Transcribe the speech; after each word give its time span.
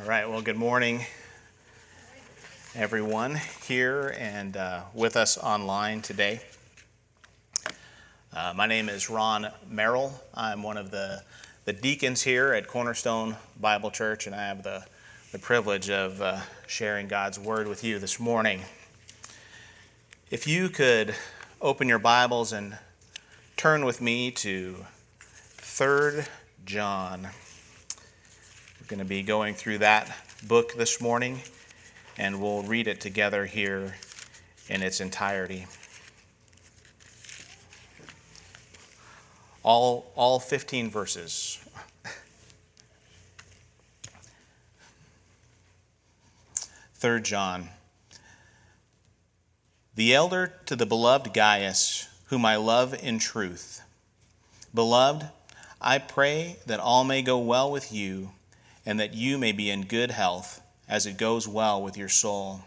All 0.00 0.06
right, 0.06 0.26
well, 0.26 0.40
good 0.40 0.56
morning, 0.56 1.04
everyone 2.74 3.38
here 3.66 4.14
and 4.18 4.56
uh, 4.56 4.82
with 4.94 5.14
us 5.14 5.36
online 5.36 6.00
today. 6.00 6.40
Uh, 8.32 8.54
my 8.56 8.66
name 8.66 8.88
is 8.88 9.10
Ron 9.10 9.48
Merrill. 9.68 10.14
I'm 10.32 10.62
one 10.62 10.78
of 10.78 10.90
the, 10.90 11.22
the 11.66 11.74
deacons 11.74 12.22
here 12.22 12.54
at 12.54 12.66
Cornerstone 12.66 13.36
Bible 13.60 13.90
Church, 13.90 14.26
and 14.26 14.34
I 14.34 14.46
have 14.46 14.62
the, 14.62 14.86
the 15.32 15.38
privilege 15.38 15.90
of 15.90 16.22
uh, 16.22 16.40
sharing 16.66 17.06
God's 17.06 17.38
Word 17.38 17.68
with 17.68 17.84
you 17.84 17.98
this 17.98 18.18
morning. 18.18 18.62
If 20.30 20.46
you 20.46 20.70
could 20.70 21.14
open 21.60 21.88
your 21.88 21.98
Bibles 21.98 22.54
and 22.54 22.78
turn 23.58 23.84
with 23.84 24.00
me 24.00 24.30
to 24.30 24.86
3 25.58 26.22
John 26.64 27.28
going 28.90 28.98
to 28.98 29.04
be 29.04 29.22
going 29.22 29.54
through 29.54 29.78
that 29.78 30.12
book 30.48 30.74
this 30.74 31.00
morning, 31.00 31.40
and 32.18 32.42
we'll 32.42 32.64
read 32.64 32.88
it 32.88 33.00
together 33.00 33.46
here 33.46 33.94
in 34.68 34.82
its 34.82 35.00
entirety. 35.00 35.64
All, 39.62 40.10
all 40.16 40.40
15 40.40 40.90
verses. 40.90 41.64
Third 46.94 47.24
John. 47.24 47.68
The 49.94 50.12
elder 50.16 50.52
to 50.66 50.74
the 50.74 50.84
beloved 50.84 51.32
Gaius, 51.32 52.08
whom 52.24 52.44
I 52.44 52.56
love 52.56 53.00
in 53.00 53.20
truth. 53.20 53.82
Beloved, 54.74 55.28
I 55.80 55.98
pray 55.98 56.56
that 56.66 56.80
all 56.80 57.04
may 57.04 57.22
go 57.22 57.38
well 57.38 57.70
with 57.70 57.92
you 57.92 58.30
and 58.84 58.98
that 58.98 59.14
you 59.14 59.38
may 59.38 59.52
be 59.52 59.70
in 59.70 59.82
good 59.82 60.10
health, 60.10 60.62
as 60.88 61.06
it 61.06 61.18
goes 61.18 61.46
well 61.46 61.82
with 61.82 61.96
your 61.96 62.08
soul. 62.08 62.62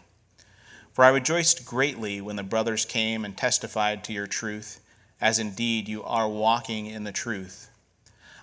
For 0.92 1.04
I 1.04 1.08
rejoiced 1.08 1.66
greatly 1.66 2.20
when 2.20 2.36
the 2.36 2.42
brothers 2.42 2.84
came 2.84 3.24
and 3.24 3.36
testified 3.36 4.04
to 4.04 4.12
your 4.12 4.26
truth, 4.26 4.80
as 5.20 5.38
indeed 5.38 5.88
you 5.88 6.02
are 6.04 6.28
walking 6.28 6.86
in 6.86 7.04
the 7.04 7.12
truth. 7.12 7.68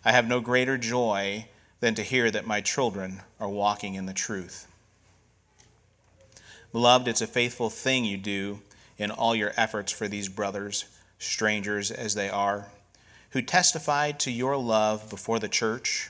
I 0.04 0.12
have 0.12 0.28
no 0.28 0.42
greater 0.42 0.78
joy 0.78 1.48
than 1.80 1.96
to 1.96 2.04
hear 2.04 2.30
that 2.30 2.46
my 2.46 2.62
children 2.62 3.22
are 3.40 3.50
walking 3.50 3.96
in 3.96 4.06
the 4.06 4.14
truth. 4.14 4.68
Beloved, 6.72 7.08
it's 7.08 7.22
a 7.22 7.28
faithful 7.28 7.70
thing 7.70 8.06
you 8.06 8.18
do 8.18 8.62
in 8.98 9.12
all 9.12 9.36
your 9.36 9.54
efforts 9.58 9.92
for 9.92 10.08
these 10.08 10.30
brothers, 10.30 10.86
strangers 11.20 11.92
as 11.92 12.16
they 12.16 12.30
are, 12.30 12.68
who 13.32 13.42
testified 13.42 14.20
to 14.20 14.32
your 14.32 14.58
love 14.58 15.10
before 15.10 15.40
the 15.40 15.50
church 15.50 16.10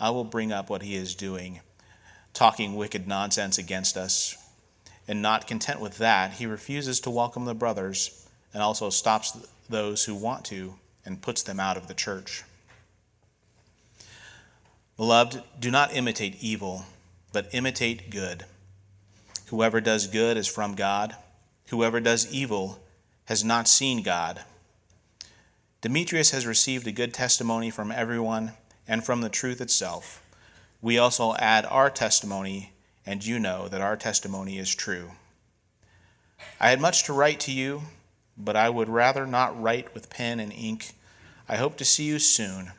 I 0.00 0.10
will 0.10 0.24
bring 0.24 0.52
up 0.52 0.70
what 0.70 0.82
he 0.82 0.94
is 0.94 1.14
doing, 1.14 1.60
talking 2.32 2.76
wicked 2.76 3.08
nonsense 3.08 3.58
against 3.58 3.96
us. 3.96 4.36
And 5.06 5.22
not 5.22 5.46
content 5.46 5.80
with 5.80 5.98
that, 5.98 6.32
he 6.34 6.46
refuses 6.46 7.00
to 7.00 7.10
welcome 7.10 7.46
the 7.46 7.54
brothers 7.54 8.26
and 8.52 8.62
also 8.62 8.90
stops 8.90 9.36
those 9.68 10.04
who 10.04 10.14
want 10.14 10.44
to 10.46 10.74
and 11.04 11.22
puts 11.22 11.42
them 11.42 11.58
out 11.58 11.76
of 11.76 11.88
the 11.88 11.94
church. 11.94 12.44
Beloved, 14.96 15.42
do 15.58 15.70
not 15.70 15.94
imitate 15.94 16.42
evil, 16.42 16.84
but 17.32 17.48
imitate 17.52 18.10
good. 18.10 18.44
Whoever 19.46 19.80
does 19.80 20.06
good 20.06 20.36
is 20.36 20.46
from 20.46 20.74
God. 20.74 21.16
Whoever 21.68 22.00
does 22.00 22.30
evil 22.32 22.80
has 23.26 23.44
not 23.44 23.68
seen 23.68 24.02
God. 24.02 24.42
Demetrius 25.80 26.32
has 26.32 26.46
received 26.46 26.86
a 26.86 26.92
good 26.92 27.14
testimony 27.14 27.70
from 27.70 27.92
everyone 27.92 28.52
and 28.88 29.04
from 29.04 29.20
the 29.20 29.28
truth 29.28 29.60
itself. 29.60 30.22
We 30.80 30.98
also 30.98 31.34
add 31.34 31.66
our 31.66 31.90
testimony, 31.90 32.72
and 33.04 33.24
you 33.24 33.38
know 33.38 33.68
that 33.68 33.82
our 33.82 33.96
testimony 33.96 34.58
is 34.58 34.74
true. 34.74 35.12
I 36.58 36.70
had 36.70 36.80
much 36.80 37.04
to 37.04 37.12
write 37.12 37.40
to 37.40 37.52
you, 37.52 37.82
but 38.36 38.56
I 38.56 38.70
would 38.70 38.88
rather 38.88 39.26
not 39.26 39.60
write 39.60 39.92
with 39.94 40.10
pen 40.10 40.40
and 40.40 40.52
ink. 40.52 40.94
I 41.48 41.56
hope 41.56 41.76
to 41.76 41.84
see 41.84 42.04
you 42.04 42.18
soon, 42.18 42.72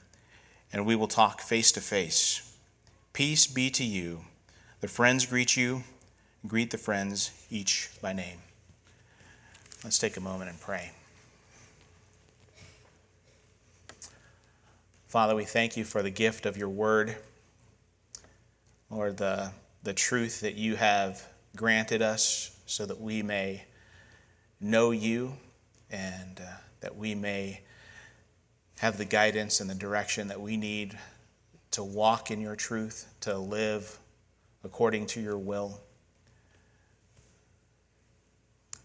and 0.74 0.86
we 0.86 0.96
will 0.96 1.08
talk 1.08 1.42
face 1.42 1.72
to 1.74 1.82
face. 1.82 2.58
Peace 3.14 3.48
be 3.48 3.70
to 3.72 3.84
you. 3.84 4.22
The 4.82 4.88
friends 4.88 5.26
greet 5.26 5.56
you. 5.56 5.84
Greet 6.48 6.72
the 6.72 6.78
friends 6.78 7.32
each 7.52 7.90
by 8.02 8.14
name. 8.14 8.40
Let's 9.84 10.00
take 10.00 10.16
a 10.16 10.22
moment 10.22 10.50
and 10.50 10.60
pray. 10.60 10.92
Father, 15.10 15.36
we 15.36 15.44
thank 15.44 15.76
you 15.76 15.86
for 15.86 16.04
the 16.04 16.12
gift 16.12 16.46
of 16.46 16.56
your 16.56 16.70
word, 16.70 17.16
Lord, 18.92 19.18
the, 19.18 19.52
the 19.82 19.92
truth 19.92 20.42
that 20.42 20.54
you 20.54 20.76
have 20.76 21.28
granted 21.56 22.04
us 22.04 22.56
so 22.68 22.86
that 22.86 23.02
we 23.02 23.24
may 23.24 23.66
know 24.62 24.92
you 24.92 25.34
and 25.90 26.40
uh, 26.40 26.58
that 26.82 26.96
we 26.96 27.16
may 27.16 27.62
have 28.78 29.00
the 29.00 29.06
guidance 29.06 29.60
and 29.60 29.68
the 29.68 29.74
direction 29.74 30.28
that 30.28 30.40
we 30.40 30.58
need 30.58 30.96
to 31.72 31.84
walk 31.84 32.30
in 32.30 32.40
your 32.40 32.56
truth, 32.56 33.12
to 33.22 33.36
live 33.36 33.98
according 34.64 35.08
to 35.08 35.20
your 35.20 35.40
will. 35.40 35.82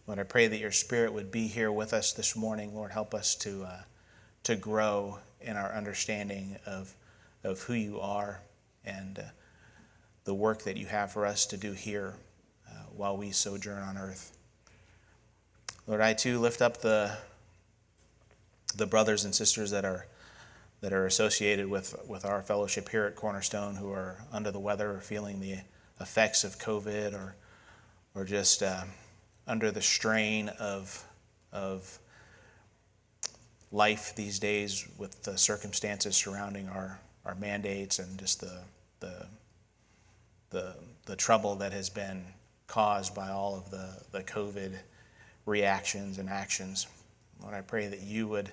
Lord, 0.06 0.18
I 0.18 0.22
pray 0.22 0.46
that 0.46 0.58
your 0.58 0.72
Spirit 0.72 1.12
would 1.12 1.30
be 1.30 1.48
here 1.48 1.70
with 1.70 1.92
us 1.92 2.14
this 2.14 2.34
morning. 2.34 2.74
Lord, 2.74 2.92
help 2.92 3.12
us 3.12 3.34
to, 3.36 3.64
uh, 3.64 3.82
to 4.44 4.56
grow 4.56 5.18
in 5.44 5.56
our 5.56 5.72
understanding 5.72 6.56
of, 6.66 6.94
of 7.43 7.60
who 7.62 7.75
you 7.75 8.00
are 8.00 8.41
and 8.84 9.19
uh, 9.19 9.22
the 10.25 10.34
work 10.34 10.62
that 10.62 10.77
you 10.77 10.87
have 10.87 11.12
for 11.12 11.27
us 11.27 11.47
to 11.47 11.56
do 11.56 11.72
here 11.72 12.15
uh, 12.69 12.82
while 12.97 13.16
we 13.16 13.31
sojourn 13.31 13.83
on 13.83 13.99
earth. 13.99 14.37
Lord, 15.87 16.00
I 16.00 16.15
too 16.15 16.38
lift 16.38 16.62
up 16.62 16.78
the, 16.78 17.16
the 18.75 18.87
brothers 18.87 19.25
and 19.25 19.34
sisters 19.34 19.71
that 19.71 19.84
are, 19.84 20.06
that 20.81 20.93
are 20.93 21.06
associated 21.06 21.69
with, 21.69 21.94
with 22.09 22.25
our 22.25 22.43
fellowship 22.43 22.88
here 22.88 23.04
at 23.04 23.16
Cornerstone 23.16 23.77
who 23.77 23.91
are 23.91 24.16
under 24.33 24.50
the 24.50 24.59
weather 24.59 24.93
or 24.93 25.00
feeling 25.00 25.41
the 25.41 25.59
effects 26.00 26.43
of 26.43 26.59
COVID 26.59 27.12
or, 27.15 27.37
or 28.15 28.25
just 28.25 28.62
uh, 28.62 28.84
under 29.47 29.71
the 29.71 29.83
strain 29.83 30.49
of, 30.59 31.04
of 31.53 31.99
life 33.74 34.14
these 34.14 34.38
days 34.38 34.86
with 34.98 35.24
the 35.24 35.36
circumstances 35.36 36.14
surrounding 36.14 36.68
our, 36.68 37.00
our 37.24 37.34
mandates 37.34 37.98
and 37.98 38.16
just 38.16 38.40
the, 38.40 38.60
the, 39.00 39.26
the, 40.50 40.76
the 41.06 41.16
trouble 41.16 41.56
that 41.56 41.72
has 41.72 41.90
been 41.90 42.24
caused 42.68 43.16
by 43.16 43.30
all 43.30 43.56
of 43.56 43.72
the, 43.72 44.00
the 44.12 44.22
COVID 44.22 44.74
reactions 45.44 46.18
and 46.18 46.30
actions. 46.30 46.86
Lord, 47.42 47.52
I 47.52 47.62
pray 47.62 47.88
that 47.88 48.00
you 48.00 48.28
would 48.28 48.52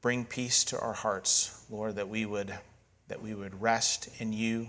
bring 0.00 0.24
peace 0.24 0.62
to 0.66 0.78
our 0.78 0.92
hearts, 0.92 1.64
Lord, 1.68 1.96
that 1.96 2.08
we 2.08 2.24
would, 2.24 2.56
that 3.08 3.20
we 3.20 3.34
would 3.34 3.60
rest 3.60 4.08
in 4.20 4.32
you, 4.32 4.68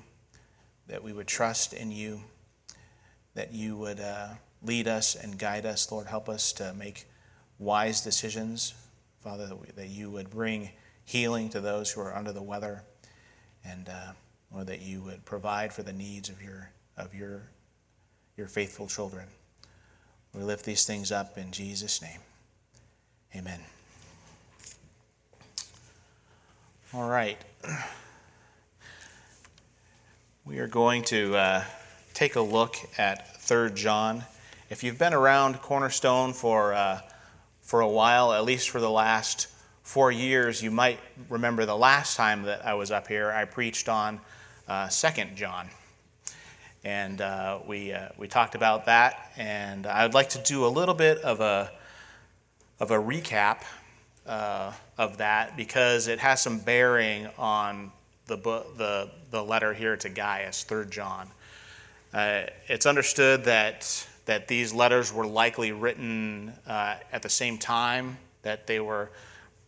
that 0.88 1.04
we 1.04 1.14
would 1.14 1.28
trust 1.28 1.72
in 1.74 1.92
you, 1.92 2.22
that 3.36 3.54
you 3.54 3.78
would 3.78 4.00
uh, 4.00 4.30
lead 4.64 4.88
us 4.88 5.14
and 5.14 5.38
guide 5.38 5.68
us. 5.68 5.92
Lord, 5.92 6.08
help 6.08 6.28
us 6.28 6.52
to 6.54 6.74
make 6.74 7.06
wise 7.60 8.02
decisions 8.02 8.74
Father, 9.20 9.48
that, 9.48 9.60
we, 9.60 9.68
that 9.76 9.90
you 9.90 10.10
would 10.10 10.30
bring 10.30 10.70
healing 11.04 11.50
to 11.50 11.62
those 11.62 11.92
who 11.92 12.02
are 12.02 12.16
under 12.16 12.32
the 12.32 12.42
weather, 12.42 12.84
and 13.64 13.90
uh, 13.90 14.12
Lord, 14.54 14.68
that 14.68 14.82
you 14.82 15.02
would 15.02 15.26
provide 15.26 15.74
for 15.74 15.84
the 15.84 15.94
needs 15.94 16.30
of 16.30 16.42
your 16.42 16.72
of 16.96 17.14
your 17.14 17.44
your 18.36 18.48
faithful 18.48 18.88
children. 18.88 19.28
We 20.34 20.44
lift 20.44 20.66
these 20.66 20.86
things 20.86 21.12
up 21.12 21.38
in 21.38 21.52
Jesus' 21.52 22.02
name. 22.02 22.20
Amen. 23.36 23.60
All 26.94 27.10
right. 27.10 27.38
We 30.46 30.60
are 30.60 30.68
going 30.68 31.04
to 31.06 31.36
uh, 31.36 31.64
take 32.14 32.38
a 32.38 32.42
look 32.42 32.78
at 32.98 33.42
3 33.42 33.72
John. 33.74 34.24
If 34.70 34.84
you've 34.84 34.98
been 34.98 35.14
around 35.14 35.62
Cornerstone 35.62 36.32
for 36.32 36.74
uh, 36.74 37.02
for 37.68 37.82
a 37.82 37.88
while, 37.88 38.32
at 38.32 38.46
least 38.46 38.70
for 38.70 38.80
the 38.80 38.90
last 38.90 39.48
four 39.84 40.10
years. 40.10 40.64
You 40.64 40.72
might 40.72 41.00
remember 41.28 41.66
the 41.66 41.76
last 41.76 42.16
time 42.16 42.44
that 42.44 42.66
I 42.66 42.76
was 42.76 42.92
up 42.92 43.10
here, 43.10 43.30
I 43.30 43.44
preached 43.44 43.90
on 43.90 44.22
uh, 44.70 44.88
Second 44.88 45.36
John. 45.36 45.68
And 46.86 47.20
uh, 47.20 47.60
we, 47.68 47.92
uh, 47.92 48.08
we 48.18 48.30
talked 48.30 48.56
about 48.56 48.86
that, 48.86 49.34
and 49.36 49.86
I'd 49.86 50.14
like 50.14 50.30
to 50.30 50.42
do 50.44 50.66
a 50.66 50.70
little 50.70 50.94
bit 50.96 51.18
of 51.18 51.42
a, 51.42 51.70
of 52.80 52.92
a 52.92 52.98
recap 52.98 53.64
uh, 54.26 54.72
of 54.98 55.18
that 55.18 55.58
because 55.58 56.08
it 56.08 56.20
has 56.20 56.42
some 56.42 56.60
bearing 56.60 57.28
on 57.38 57.92
the, 58.28 58.38
book, 58.38 58.78
the, 58.78 59.12
the 59.32 59.44
letter 59.44 59.74
here 59.74 59.98
to 59.98 60.08
Gaius, 60.08 60.64
Third 60.64 60.90
John. 60.90 61.28
Uh, 62.14 62.44
it's 62.70 62.86
understood 62.86 63.44
that, 63.44 64.08
that 64.28 64.48
these 64.48 64.74
letters 64.74 65.12
were 65.12 65.26
likely 65.26 65.72
written 65.72 66.54
uh, 66.68 66.98
at 67.12 67.22
the 67.22 67.30
same 67.30 67.58
time, 67.58 68.18
that 68.44 68.68
they 68.68 68.80
were 68.80 69.10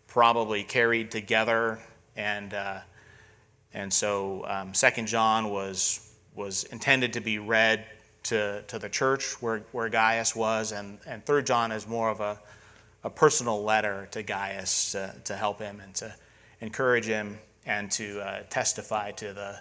probably 0.05 0.63
carried 0.63 1.09
together, 1.09 1.79
and, 2.15 2.53
uh, 2.53 2.79
and 3.73 3.91
so 3.91 4.45
um, 4.47 4.73
Second 4.73 5.07
John 5.07 5.49
was 5.49 6.05
was 6.35 6.63
intended 6.65 7.11
to 7.13 7.19
be 7.19 7.37
read 7.37 7.85
to, 8.23 8.61
to 8.67 8.79
the 8.79 8.87
church 8.87 9.41
where, 9.41 9.63
where 9.71 9.89
Gaius 9.89 10.35
was, 10.35 10.71
and, 10.71 10.99
and 11.05 11.25
Third 11.25 11.45
John 11.45 11.71
is 11.71 11.85
more 11.87 12.09
of 12.09 12.21
a, 12.21 12.39
a 13.03 13.09
personal 13.09 13.63
letter 13.63 14.07
to 14.11 14.23
Gaius 14.23 14.93
to, 14.93 15.13
to 15.25 15.35
help 15.35 15.59
him 15.59 15.81
and 15.81 15.93
to 15.95 16.13
encourage 16.61 17.05
him 17.05 17.39
and 17.65 17.91
to 17.91 18.21
uh, 18.21 18.43
testify 18.49 19.11
to 19.11 19.33
the 19.33 19.59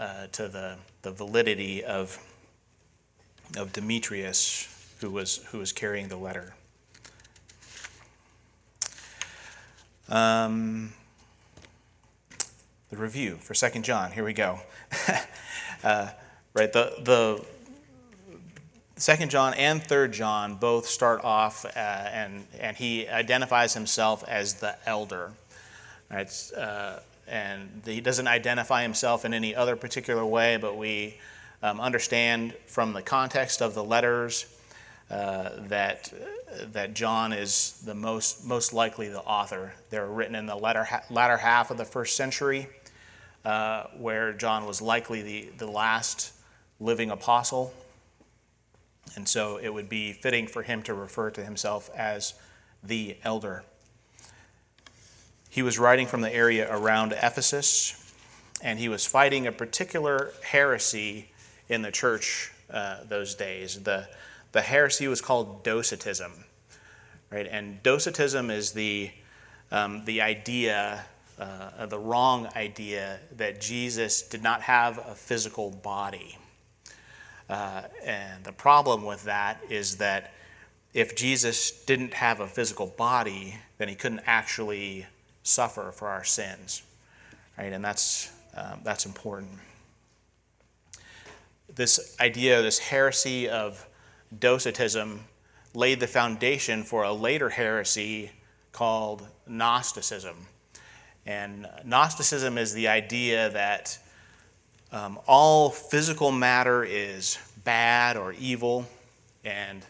uh, 0.00 0.26
to 0.26 0.46
the, 0.46 0.76
the 1.02 1.10
validity 1.10 1.82
of 1.82 2.18
of 3.56 3.72
Demetrius, 3.72 4.68
who 5.00 5.10
was 5.10 5.38
who 5.50 5.58
was 5.58 5.72
carrying 5.72 6.08
the 6.08 6.16
letter. 6.16 6.54
Um, 10.08 10.92
the 12.90 12.96
review 12.96 13.36
for 13.36 13.54
Second 13.54 13.84
John. 13.84 14.12
Here 14.12 14.24
we 14.24 14.32
go. 14.32 14.60
Uh, 15.84 16.08
right, 16.54 16.72
the, 16.72 16.94
the 17.02 17.44
Second 18.96 19.30
John 19.30 19.54
and 19.54 19.80
Third 19.80 20.12
John 20.12 20.56
both 20.56 20.86
start 20.86 21.22
off, 21.22 21.64
uh, 21.64 21.78
and, 21.78 22.46
and 22.58 22.76
he 22.76 23.06
identifies 23.06 23.74
himself 23.74 24.24
as 24.26 24.54
the 24.54 24.74
elder. 24.88 25.32
Right? 26.10 26.50
Uh, 26.56 26.98
and 27.28 27.82
he 27.84 28.00
doesn't 28.00 28.26
identify 28.26 28.82
himself 28.82 29.24
in 29.24 29.34
any 29.34 29.54
other 29.54 29.76
particular 29.76 30.24
way, 30.24 30.56
but 30.56 30.76
we 30.76 31.18
um, 31.62 31.80
understand 31.80 32.54
from 32.66 32.92
the 32.92 33.02
context 33.02 33.62
of 33.62 33.74
the 33.74 33.84
letters 33.84 34.46
uh, 35.10 35.50
that, 35.68 36.12
that 36.72 36.94
John 36.94 37.32
is 37.32 37.80
the 37.84 37.94
most, 37.94 38.44
most 38.44 38.72
likely 38.72 39.08
the 39.08 39.20
author. 39.20 39.72
They're 39.90 40.06
written 40.06 40.34
in 40.34 40.46
the 40.46 40.56
latter, 40.56 40.86
latter 41.10 41.36
half 41.36 41.70
of 41.70 41.78
the 41.78 41.84
first 41.84 42.16
century 42.16 42.68
uh, 43.44 43.84
where 43.96 44.32
John 44.32 44.66
was 44.66 44.82
likely 44.82 45.22
the, 45.22 45.48
the 45.58 45.70
last 45.70 46.32
living 46.80 47.10
apostle. 47.10 47.72
And 49.14 49.28
so 49.28 49.58
it 49.58 49.72
would 49.72 49.88
be 49.88 50.12
fitting 50.12 50.48
for 50.48 50.62
him 50.62 50.82
to 50.82 50.94
refer 50.94 51.30
to 51.30 51.44
himself 51.44 51.88
as 51.96 52.34
the 52.82 53.16
elder. 53.22 53.62
He 55.48 55.62
was 55.62 55.78
writing 55.78 56.06
from 56.06 56.20
the 56.20 56.34
area 56.34 56.68
around 56.70 57.12
Ephesus, 57.12 58.12
and 58.60 58.78
he 58.78 58.88
was 58.88 59.06
fighting 59.06 59.46
a 59.46 59.52
particular 59.52 60.32
heresy 60.42 61.30
in 61.68 61.82
the 61.82 61.90
church 61.90 62.52
uh, 62.70 63.04
those 63.08 63.34
days. 63.34 63.82
The, 63.82 64.08
the 64.52 64.62
heresy 64.62 65.08
was 65.08 65.20
called 65.20 65.64
Docetism, 65.64 66.32
right? 67.30 67.46
And 67.50 67.82
Docetism 67.82 68.50
is 68.50 68.72
the, 68.72 69.10
um, 69.70 70.04
the 70.04 70.20
idea 70.20 71.04
uh, 71.38 71.86
the 71.86 71.98
wrong 71.98 72.48
idea 72.56 73.18
that 73.36 73.60
Jesus 73.60 74.22
did 74.22 74.42
not 74.42 74.62
have 74.62 74.98
a 74.98 75.14
physical 75.14 75.70
body. 75.70 76.38
Uh, 77.48 77.82
and 78.02 78.42
the 78.44 78.52
problem 78.52 79.04
with 79.04 79.24
that 79.24 79.60
is 79.68 79.98
that 79.98 80.32
if 80.94 81.14
Jesus 81.14 81.70
didn't 81.70 82.14
have 82.14 82.40
a 82.40 82.46
physical 82.46 82.86
body, 82.86 83.56
then 83.78 83.88
he 83.88 83.94
couldn't 83.94 84.22
actually 84.26 85.06
suffer 85.42 85.92
for 85.92 86.08
our 86.08 86.24
sins. 86.24 86.82
Right? 87.58 87.72
And 87.72 87.84
that's, 87.84 88.32
um, 88.56 88.80
that's 88.82 89.04
important. 89.04 89.50
This 91.68 92.16
idea, 92.20 92.62
this 92.62 92.78
heresy 92.78 93.48
of 93.48 93.86
Docetism, 94.36 95.20
laid 95.74 96.00
the 96.00 96.06
foundation 96.06 96.82
for 96.82 97.02
a 97.04 97.12
later 97.12 97.50
heresy 97.50 98.30
called 98.72 99.26
Gnosticism 99.46 100.46
and 101.26 101.66
Gnosticism 101.84 102.56
is 102.56 102.72
the 102.72 102.86
idea 102.86 103.50
that 103.50 103.98
um, 104.92 105.18
all 105.26 105.70
physical 105.70 106.30
matter 106.30 106.84
is 106.84 107.36
bad 107.64 108.16
or 108.16 108.32
evil, 108.32 108.86
and 109.44 109.84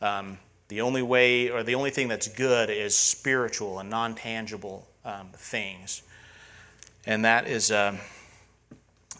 um, 0.00 0.38
the 0.68 0.80
only 0.82 1.02
way 1.02 1.50
or 1.50 1.64
the 1.64 1.74
only 1.74 1.90
thing 1.90 2.06
that's 2.06 2.28
good 2.28 2.70
is 2.70 2.96
spiritual 2.96 3.80
and 3.80 3.90
non 3.90 4.14
tangible 4.14 4.86
um, 5.04 5.28
things. 5.34 6.02
And 7.04 7.24
that 7.24 7.48
is, 7.48 7.72
um, 7.72 7.98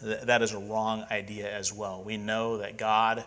th- 0.01 0.21
that 0.21 0.41
is 0.41 0.53
a 0.53 0.59
wrong 0.59 1.05
idea 1.11 1.51
as 1.51 1.73
well. 1.73 2.03
We 2.03 2.17
know 2.17 2.57
that 2.57 2.77
God 2.77 3.25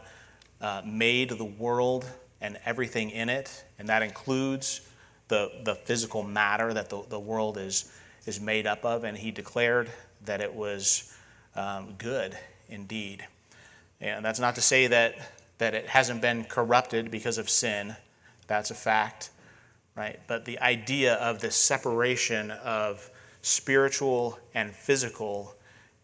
uh, 0.60 0.82
made 0.84 1.30
the 1.30 1.44
world 1.44 2.06
and 2.40 2.58
everything 2.64 3.10
in 3.10 3.28
it, 3.28 3.64
and 3.78 3.88
that 3.88 4.02
includes 4.02 4.80
the, 5.28 5.50
the 5.64 5.74
physical 5.74 6.22
matter 6.22 6.72
that 6.74 6.88
the, 6.88 7.02
the 7.08 7.20
world 7.20 7.58
is 7.58 7.90
is 8.26 8.40
made 8.40 8.66
up 8.66 8.84
of, 8.84 9.04
and 9.04 9.16
he 9.16 9.30
declared 9.30 9.90
that 10.24 10.40
it 10.40 10.54
was 10.54 11.16
um, 11.56 11.94
good 11.98 12.36
indeed. 12.68 13.26
And 14.00 14.24
that's 14.24 14.40
not 14.40 14.54
to 14.54 14.60
say 14.60 14.86
that, 14.88 15.14
that 15.58 15.74
it 15.74 15.86
hasn't 15.86 16.22
been 16.22 16.44
corrupted 16.44 17.10
because 17.10 17.38
of 17.38 17.50
sin, 17.50 17.96
that's 18.46 18.70
a 18.70 18.74
fact, 18.74 19.30
right? 19.96 20.20
But 20.26 20.44
the 20.44 20.58
idea 20.60 21.14
of 21.14 21.40
this 21.40 21.56
separation 21.56 22.50
of 22.50 23.10
spiritual 23.42 24.38
and 24.54 24.72
physical 24.72 25.54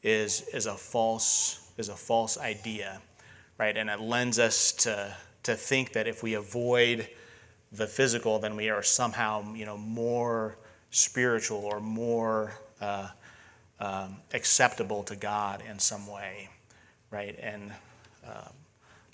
is, 0.07 0.43
is, 0.55 0.67
a, 0.67 0.75
false, 0.75 1.73
is 1.77 1.89
a 1.89 1.97
false 1.97 2.39
idea, 2.39 3.01
right? 3.59 3.77
And 3.77 3.91
it 3.91 4.01
lends 4.01 4.39
us 4.39 4.71
to, 4.73 5.15
to 5.43 5.55
think 5.57 5.93
that 5.95 6.07
if 6.07 6.23
we 6.23 6.35
avoid 6.35 7.09
the 7.73 7.87
physical, 7.87 8.39
then 8.39 8.55
we 8.55 8.71
are 8.71 8.85
somehow, 8.85 9.53
you 9.55 9.67
know, 9.67 9.77
more 9.77 10.59
spiritual 10.91 11.59
or 11.59 11.81
more 11.81 12.53
uh, 12.81 13.09
um, 13.81 14.19
acceptable 14.33 15.03
to 15.03 15.17
God 15.17 15.63
in 15.69 15.79
some 15.79 16.07
way, 16.07 16.49
right? 17.11 17.37
And 17.41 17.73
uh, 18.27 18.49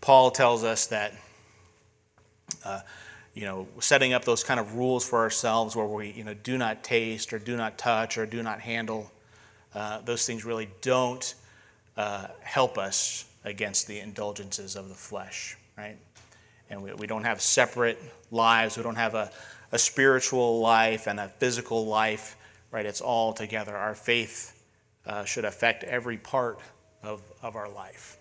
Paul 0.02 0.30
tells 0.30 0.64
us 0.64 0.86
that, 0.88 1.14
uh, 2.64 2.80
you 3.34 3.46
know, 3.46 3.66
setting 3.80 4.12
up 4.12 4.24
those 4.24 4.44
kind 4.44 4.60
of 4.60 4.74
rules 4.74 5.08
for 5.08 5.20
ourselves 5.20 5.74
where 5.74 5.86
we, 5.86 6.10
you 6.10 6.24
know, 6.24 6.34
do 6.34 6.58
not 6.58 6.84
taste 6.84 7.32
or 7.32 7.38
do 7.38 7.56
not 7.56 7.78
touch 7.78 8.18
or 8.18 8.26
do 8.26 8.42
not 8.42 8.60
handle, 8.60 9.10
uh, 9.74 10.00
those 10.02 10.26
things 10.26 10.44
really 10.44 10.68
don't 10.80 11.34
uh, 11.96 12.26
help 12.42 12.78
us 12.78 13.24
against 13.44 13.86
the 13.86 13.98
indulgences 13.98 14.76
of 14.76 14.88
the 14.88 14.94
flesh, 14.94 15.56
right? 15.76 15.96
And 16.70 16.82
we, 16.82 16.92
we 16.94 17.06
don't 17.06 17.24
have 17.24 17.40
separate 17.40 17.98
lives. 18.30 18.76
We 18.76 18.82
don't 18.82 18.96
have 18.96 19.14
a, 19.14 19.30
a 19.72 19.78
spiritual 19.78 20.60
life 20.60 21.06
and 21.06 21.18
a 21.18 21.28
physical 21.28 21.86
life, 21.86 22.36
right? 22.70 22.86
It's 22.86 23.00
all 23.00 23.32
together. 23.32 23.76
Our 23.76 23.94
faith 23.94 24.62
uh, 25.06 25.24
should 25.24 25.44
affect 25.44 25.84
every 25.84 26.16
part 26.16 26.58
of, 27.02 27.22
of 27.42 27.56
our 27.56 27.68
life. 27.68 28.16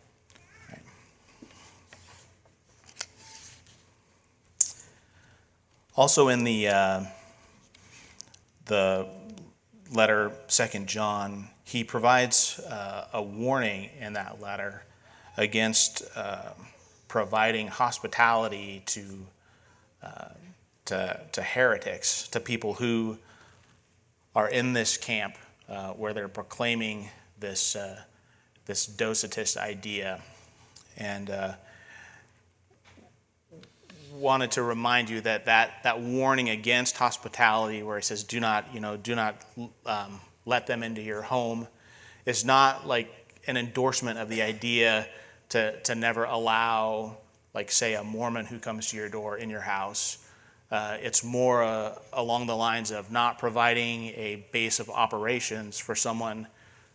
Right? 0.69 0.81
Also, 5.95 6.29
in 6.29 6.43
the 6.43 6.69
uh, 6.69 7.03
the 8.65 9.07
letter, 9.91 10.31
Second 10.47 10.87
John, 10.87 11.49
he 11.63 11.83
provides 11.83 12.59
uh, 12.59 13.07
a 13.13 13.21
warning 13.21 13.89
in 13.99 14.13
that 14.13 14.41
letter 14.41 14.83
against 15.37 16.03
uh, 16.15 16.49
providing 17.07 17.67
hospitality 17.67 18.83
to 18.87 19.25
uh, 20.03 20.29
to, 20.85 21.19
to 21.31 21.41
heretics, 21.41 22.27
to 22.29 22.39
people 22.39 22.73
who 22.73 23.17
are 24.35 24.49
in 24.49 24.73
this 24.73 24.97
camp 24.97 25.37
uh, 25.69 25.91
where 25.91 26.13
they're 26.13 26.27
proclaiming 26.27 27.09
this, 27.39 27.75
uh, 27.75 28.01
this 28.65 28.87
Docetist 28.87 29.57
idea. 29.57 30.21
And 30.97 31.29
uh, 31.29 31.53
wanted 34.21 34.51
to 34.51 34.63
remind 34.63 35.09
you 35.09 35.21
that, 35.21 35.45
that 35.45 35.83
that 35.83 35.99
warning 35.99 36.49
against 36.49 36.97
hospitality, 36.97 37.83
where 37.83 37.97
he 37.97 38.03
says, 38.03 38.23
do 38.23 38.39
not, 38.39 38.73
you 38.73 38.79
know, 38.79 38.95
do 38.95 39.15
not 39.15 39.43
um, 39.85 40.19
let 40.45 40.67
them 40.67 40.83
into 40.83 41.01
your 41.01 41.21
home, 41.21 41.67
is 42.25 42.45
not 42.45 42.87
like 42.87 43.09
an 43.47 43.57
endorsement 43.57 44.19
of 44.19 44.29
the 44.29 44.41
idea 44.41 45.07
to, 45.49 45.79
to 45.81 45.95
never 45.95 46.23
allow, 46.23 47.17
like, 47.53 47.71
say, 47.71 47.95
a 47.95 48.03
Mormon 48.03 48.45
who 48.45 48.59
comes 48.59 48.87
to 48.91 48.97
your 48.97 49.09
door 49.09 49.37
in 49.37 49.49
your 49.49 49.61
house 49.61 50.19
uh, 50.71 50.95
it's 51.01 51.21
more 51.21 51.63
uh, 51.63 51.95
along 52.13 52.47
the 52.47 52.55
lines 52.55 52.91
of 52.91 53.11
not 53.11 53.37
providing 53.37 54.05
a 54.15 54.47
base 54.53 54.79
of 54.79 54.89
operations 54.89 55.77
for 55.77 55.95
someone 55.95 56.47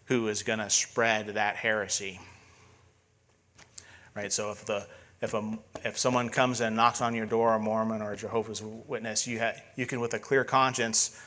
who 0.06 0.28
is 0.28 0.42
going 0.42 0.58
to 0.58 0.70
spread 0.70 1.28
that 1.28 1.56
heresy. 1.56 2.18
Right? 4.14 4.32
So 4.32 4.50
if 4.50 4.64
the 4.64 4.86
if 5.20 5.34
a 5.34 5.58
if 5.84 5.98
someone 5.98 6.28
comes 6.28 6.60
and 6.60 6.76
knocks 6.76 7.00
on 7.00 7.14
your 7.14 7.26
door, 7.26 7.54
a 7.54 7.58
Mormon 7.58 8.02
or 8.02 8.12
a 8.12 8.16
Jehovah's 8.16 8.62
Witness, 8.62 9.26
you 9.26 9.40
ha, 9.40 9.52
you 9.76 9.86
can 9.86 10.00
with 10.00 10.14
a 10.14 10.18
clear 10.18 10.44
conscience 10.44 11.20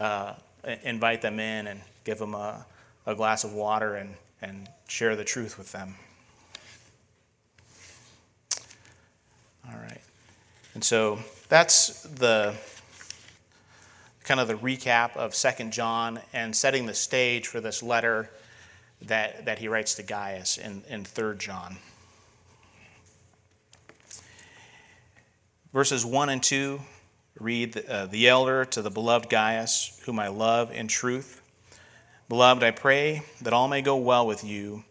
uh, 0.00 0.34
invite 0.82 1.22
them 1.22 1.38
in 1.38 1.66
and 1.66 1.80
give 2.04 2.18
them 2.18 2.34
a, 2.34 2.66
a 3.06 3.14
glass 3.14 3.44
of 3.44 3.52
water 3.52 3.94
and 3.94 4.14
and 4.42 4.68
share 4.88 5.16
the 5.16 5.24
truth 5.24 5.58
with 5.58 5.72
them. 5.72 5.94
All 9.68 9.78
right. 9.78 10.00
And 10.74 10.84
so 10.84 11.18
that's 11.48 12.02
the 12.02 12.54
kind 14.24 14.40
of 14.40 14.48
the 14.48 14.54
recap 14.54 15.16
of 15.16 15.34
Second 15.34 15.72
John 15.72 16.20
and 16.32 16.54
setting 16.54 16.86
the 16.86 16.94
stage 16.94 17.46
for 17.46 17.60
this 17.60 17.82
letter 17.82 18.28
that, 19.02 19.44
that 19.44 19.58
he 19.58 19.68
writes 19.68 19.94
to 19.94 20.02
Gaius 20.02 20.58
in, 20.58 20.82
in 20.88 21.04
3 21.04 21.36
John. 21.38 21.76
Verses 25.76 26.06
1 26.06 26.30
and 26.30 26.42
2 26.42 26.80
read 27.38 27.76
uh, 27.76 28.06
The 28.06 28.28
elder 28.28 28.64
to 28.64 28.80
the 28.80 28.88
beloved 28.88 29.28
Gaius, 29.28 30.00
whom 30.06 30.18
I 30.18 30.28
love 30.28 30.72
in 30.72 30.88
truth. 30.88 31.42
Beloved, 32.30 32.62
I 32.62 32.70
pray 32.70 33.24
that 33.42 33.52
all 33.52 33.68
may 33.68 33.82
go 33.82 33.94
well 33.98 34.26
with 34.26 34.42
you 34.42 34.84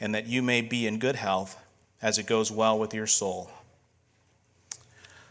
and 0.00 0.12
that 0.12 0.26
you 0.26 0.42
may 0.42 0.60
be 0.60 0.88
in 0.88 0.98
good 0.98 1.14
health 1.14 1.56
as 2.02 2.18
it 2.18 2.26
goes 2.26 2.50
well 2.50 2.76
with 2.76 2.92
your 2.92 3.06
soul. 3.06 3.48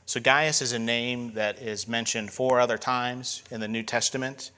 So, 0.06 0.22
Gaius 0.22 0.62
is 0.62 0.72
a 0.72 0.80
name 0.80 1.34
that 1.34 1.62
is 1.62 1.86
mentioned 1.86 2.32
four 2.32 2.62
other 2.62 2.78
times 2.78 3.44
in 3.52 3.60
the 3.60 3.68
New 3.68 3.84
Testament 3.84 4.52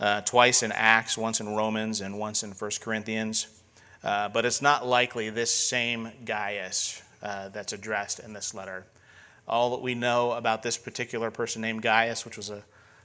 uh, 0.00 0.22
twice 0.22 0.64
in 0.64 0.72
Acts, 0.72 1.16
once 1.16 1.38
in 1.38 1.54
Romans, 1.54 2.00
and 2.00 2.18
once 2.18 2.42
in 2.42 2.50
1 2.50 2.70
Corinthians. 2.80 3.46
Uh, 4.02 4.28
but 4.28 4.44
it's 4.44 4.60
not 4.60 4.84
likely 4.84 5.30
this 5.30 5.54
same 5.54 6.10
Gaius 6.24 7.00
uh, 7.22 7.50
that's 7.50 7.72
addressed 7.72 8.18
in 8.18 8.32
this 8.32 8.54
letter. 8.54 8.86
All 9.46 9.70
that 9.70 9.82
we 9.82 9.94
know 9.94 10.32
about 10.32 10.62
this 10.62 10.78
particular 10.78 11.30
person 11.30 11.62
named 11.62 11.82
Gaius, 11.82 12.24
which 12.24 12.36
was 12.36 12.50
a, 12.50 12.62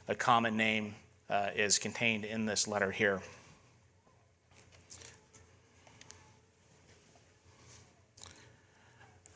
a 0.07 0.15
common 0.15 0.55
name, 0.55 0.95
uh, 1.29 1.49
is 1.55 1.79
contained 1.79 2.25
in 2.25 2.45
this 2.45 2.67
letter 2.67 2.91
here. 2.91 3.21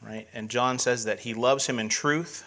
right? 0.01 0.27
And 0.33 0.49
John 0.49 0.79
says 0.79 1.05
that 1.05 1.21
he 1.21 1.33
loves 1.33 1.67
him 1.67 1.79
in 1.79 1.89
truth, 1.89 2.43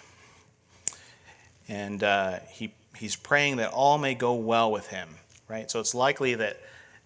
and 1.69 2.03
uh, 2.03 2.41
he, 2.51 2.75
he's 2.97 3.17
praying 3.17 3.57
that 3.57 3.71
all 3.71 3.99
may 3.99 4.15
go 4.15 4.35
well 4.35 4.71
with 4.71 4.89
him, 4.89 5.09
right? 5.49 5.71
So 5.71 5.81
it's 5.81 5.95
likely 5.95 6.35
that, 6.35 6.61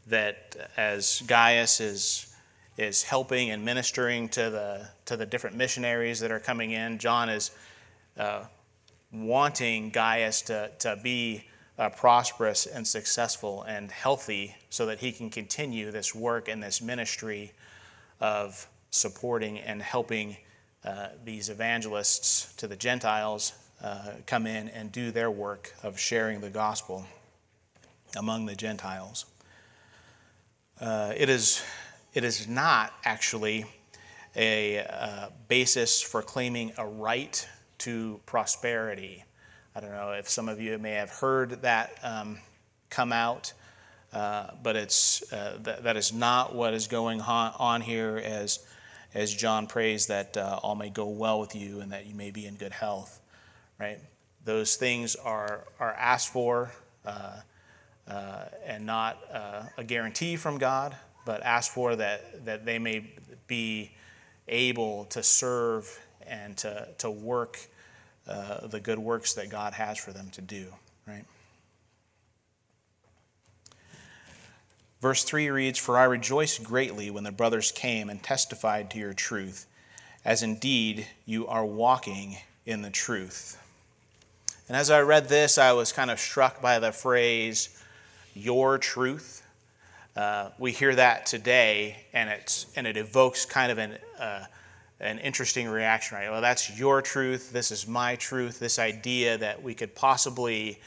that 0.08 0.70
as 0.76 1.22
Gaius 1.26 1.80
is, 1.80 2.27
is 2.78 3.02
helping 3.02 3.50
and 3.50 3.64
ministering 3.64 4.28
to 4.30 4.48
the, 4.50 4.88
to 5.04 5.16
the 5.16 5.26
different 5.26 5.56
missionaries 5.56 6.20
that 6.20 6.30
are 6.30 6.38
coming 6.38 6.70
in, 6.70 6.98
John 6.98 7.28
is 7.28 7.50
uh, 8.16 8.44
wanting 9.12 9.90
Gaius 9.90 10.42
to, 10.42 10.70
to 10.78 10.98
be 11.02 11.44
uh, 11.78 11.90
prosperous 11.90 12.66
and 12.66 12.86
successful 12.86 13.62
and 13.64 13.90
healthy 13.90 14.54
so 14.70 14.86
that 14.86 15.00
he 15.00 15.12
can 15.12 15.28
continue 15.28 15.90
this 15.90 16.14
work 16.14 16.48
and 16.48 16.62
this 16.62 16.80
ministry 16.80 17.52
of 18.20 18.66
supporting 18.90 19.58
and 19.58 19.82
helping 19.82 20.36
uh, 20.84 21.08
these 21.24 21.50
evangelists 21.50 22.54
to 22.54 22.66
the 22.66 22.76
Gentiles 22.76 23.52
uh, 23.82 24.12
come 24.26 24.46
in 24.46 24.68
and 24.68 24.90
do 24.90 25.10
their 25.10 25.30
work 25.30 25.74
of 25.82 25.98
sharing 25.98 26.40
the 26.40 26.50
gospel 26.50 27.04
among 28.16 28.46
the 28.46 28.54
Gentiles. 28.54 29.26
Uh, 30.80 31.12
it, 31.16 31.28
is, 31.28 31.62
it 32.14 32.24
is 32.24 32.48
not 32.48 32.92
actually 33.04 33.64
a 34.36 34.78
uh, 34.80 35.28
basis 35.48 36.00
for 36.00 36.22
claiming 36.22 36.72
a 36.78 36.86
right 36.86 37.48
to 37.78 38.20
prosperity. 38.26 39.24
I 39.74 39.80
don't 39.80 39.90
know 39.90 40.12
if 40.12 40.28
some 40.28 40.48
of 40.48 40.60
you 40.60 40.78
may 40.78 40.92
have 40.92 41.10
heard 41.10 41.62
that 41.62 41.98
um, 42.02 42.38
come 42.90 43.12
out. 43.12 43.52
Uh, 44.12 44.48
but 44.62 44.74
it's, 44.74 45.30
uh, 45.32 45.58
th- 45.62 45.80
that 45.80 45.96
is 45.96 46.12
not 46.12 46.54
what 46.54 46.72
is 46.72 46.86
going 46.86 47.20
on, 47.20 47.80
here 47.80 48.16
as 48.24 48.60
as 49.14 49.34
John 49.34 49.66
prays 49.66 50.06
that 50.06 50.36
uh, 50.36 50.60
all 50.62 50.74
may 50.74 50.90
go 50.90 51.08
well 51.08 51.40
with 51.40 51.54
you 51.54 51.80
and 51.80 51.92
that 51.92 52.06
you 52.06 52.14
may 52.14 52.30
be 52.30 52.46
in 52.46 52.56
good 52.56 52.72
health, 52.72 53.20
right? 53.80 53.98
Those 54.44 54.76
things 54.76 55.16
are, 55.16 55.64
are 55.80 55.92
asked 55.92 56.28
for 56.28 56.70
uh, 57.06 57.40
uh, 58.06 58.44
and 58.66 58.84
not 58.84 59.18
a 59.78 59.84
guarantee 59.84 60.36
from 60.36 60.58
God, 60.58 60.94
but 61.28 61.42
ask 61.42 61.70
for 61.70 61.94
that, 61.94 62.46
that 62.46 62.64
they 62.64 62.78
may 62.78 63.04
be 63.46 63.92
able 64.48 65.04
to 65.04 65.22
serve 65.22 66.00
and 66.26 66.56
to, 66.56 66.88
to 66.96 67.10
work 67.10 67.58
uh, 68.26 68.66
the 68.66 68.80
good 68.80 68.98
works 68.98 69.34
that 69.34 69.50
God 69.50 69.74
has 69.74 69.98
for 69.98 70.10
them 70.10 70.30
to 70.30 70.40
do, 70.40 70.68
right? 71.06 71.26
Verse 75.02 75.22
3 75.22 75.50
reads 75.50 75.78
For 75.78 75.98
I 75.98 76.04
rejoiced 76.04 76.64
greatly 76.64 77.10
when 77.10 77.24
the 77.24 77.30
brothers 77.30 77.72
came 77.72 78.08
and 78.08 78.22
testified 78.22 78.90
to 78.92 78.98
your 78.98 79.12
truth, 79.12 79.66
as 80.24 80.42
indeed 80.42 81.06
you 81.26 81.46
are 81.46 81.66
walking 81.66 82.38
in 82.64 82.80
the 82.80 82.88
truth. 82.88 83.62
And 84.66 84.78
as 84.78 84.90
I 84.90 85.00
read 85.00 85.28
this, 85.28 85.58
I 85.58 85.72
was 85.72 85.92
kind 85.92 86.10
of 86.10 86.18
struck 86.18 86.62
by 86.62 86.78
the 86.78 86.90
phrase, 86.90 87.78
your 88.32 88.78
truth. 88.78 89.37
Uh, 90.18 90.50
we 90.58 90.72
hear 90.72 90.96
that 90.96 91.26
today, 91.26 91.96
and, 92.12 92.28
it's, 92.28 92.66
and 92.74 92.88
it 92.88 92.96
evokes 92.96 93.46
kind 93.46 93.70
of 93.70 93.78
an, 93.78 93.96
uh, 94.18 94.44
an 94.98 95.20
interesting 95.20 95.68
reaction, 95.68 96.18
right? 96.18 96.28
Well, 96.28 96.40
that's 96.40 96.76
your 96.76 97.00
truth. 97.00 97.52
This 97.52 97.70
is 97.70 97.86
my 97.86 98.16
truth. 98.16 98.58
This 98.58 98.80
idea 98.80 99.38
that 99.38 99.62
we 99.62 99.74
could 99.74 99.94
possibly 99.94 100.80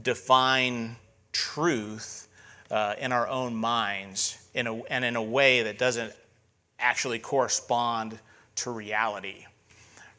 define 0.00 0.94
truth 1.32 2.28
uh, 2.70 2.94
in 3.00 3.10
our 3.10 3.26
own 3.26 3.56
minds 3.56 4.38
in 4.54 4.68
a, 4.68 4.76
and 4.84 5.04
in 5.04 5.16
a 5.16 5.22
way 5.22 5.64
that 5.64 5.76
doesn't 5.76 6.12
actually 6.78 7.18
correspond 7.18 8.20
to 8.54 8.70
reality, 8.70 9.46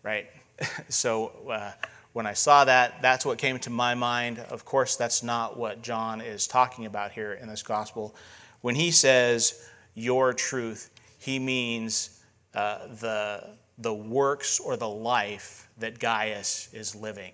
right? 0.04 0.30
so 0.90 1.32
uh, 1.50 1.72
when 2.12 2.26
I 2.26 2.34
saw 2.34 2.66
that, 2.66 3.02
that's 3.02 3.26
what 3.26 3.38
came 3.38 3.60
to 3.60 3.70
my 3.70 3.96
mind. 3.96 4.40
Of 4.40 4.66
course, 4.66 4.98
that's 4.98 5.24
not 5.24 5.58
what 5.58 5.82
John 5.82 6.20
is 6.20 6.48
talking 6.48 6.86
about 6.86 7.14
here 7.14 7.32
in 7.32 7.48
this 7.48 7.64
gospel. 7.64 8.14
When 8.62 8.76
he 8.76 8.92
says 8.92 9.68
your 9.96 10.34
truth, 10.34 10.90
he 11.18 11.40
means 11.40 12.22
uh, 12.54 12.88
the, 13.00 13.50
the 13.78 13.94
works 13.94 14.60
or 14.60 14.78
the 14.78 14.90
life 14.90 15.68
that 15.80 16.00
Gaius 16.00 16.70
is 16.74 16.96
living, 16.96 17.34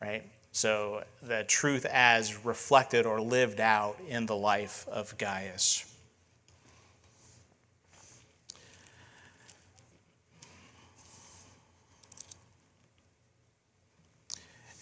right? 0.00 0.24
So 0.52 1.04
the 1.22 1.44
truth 1.44 1.84
as 1.86 2.44
reflected 2.44 3.06
or 3.06 3.20
lived 3.20 3.60
out 3.60 3.98
in 4.08 4.26
the 4.26 4.36
life 4.36 4.86
of 4.88 5.16
Gaius. 5.18 5.84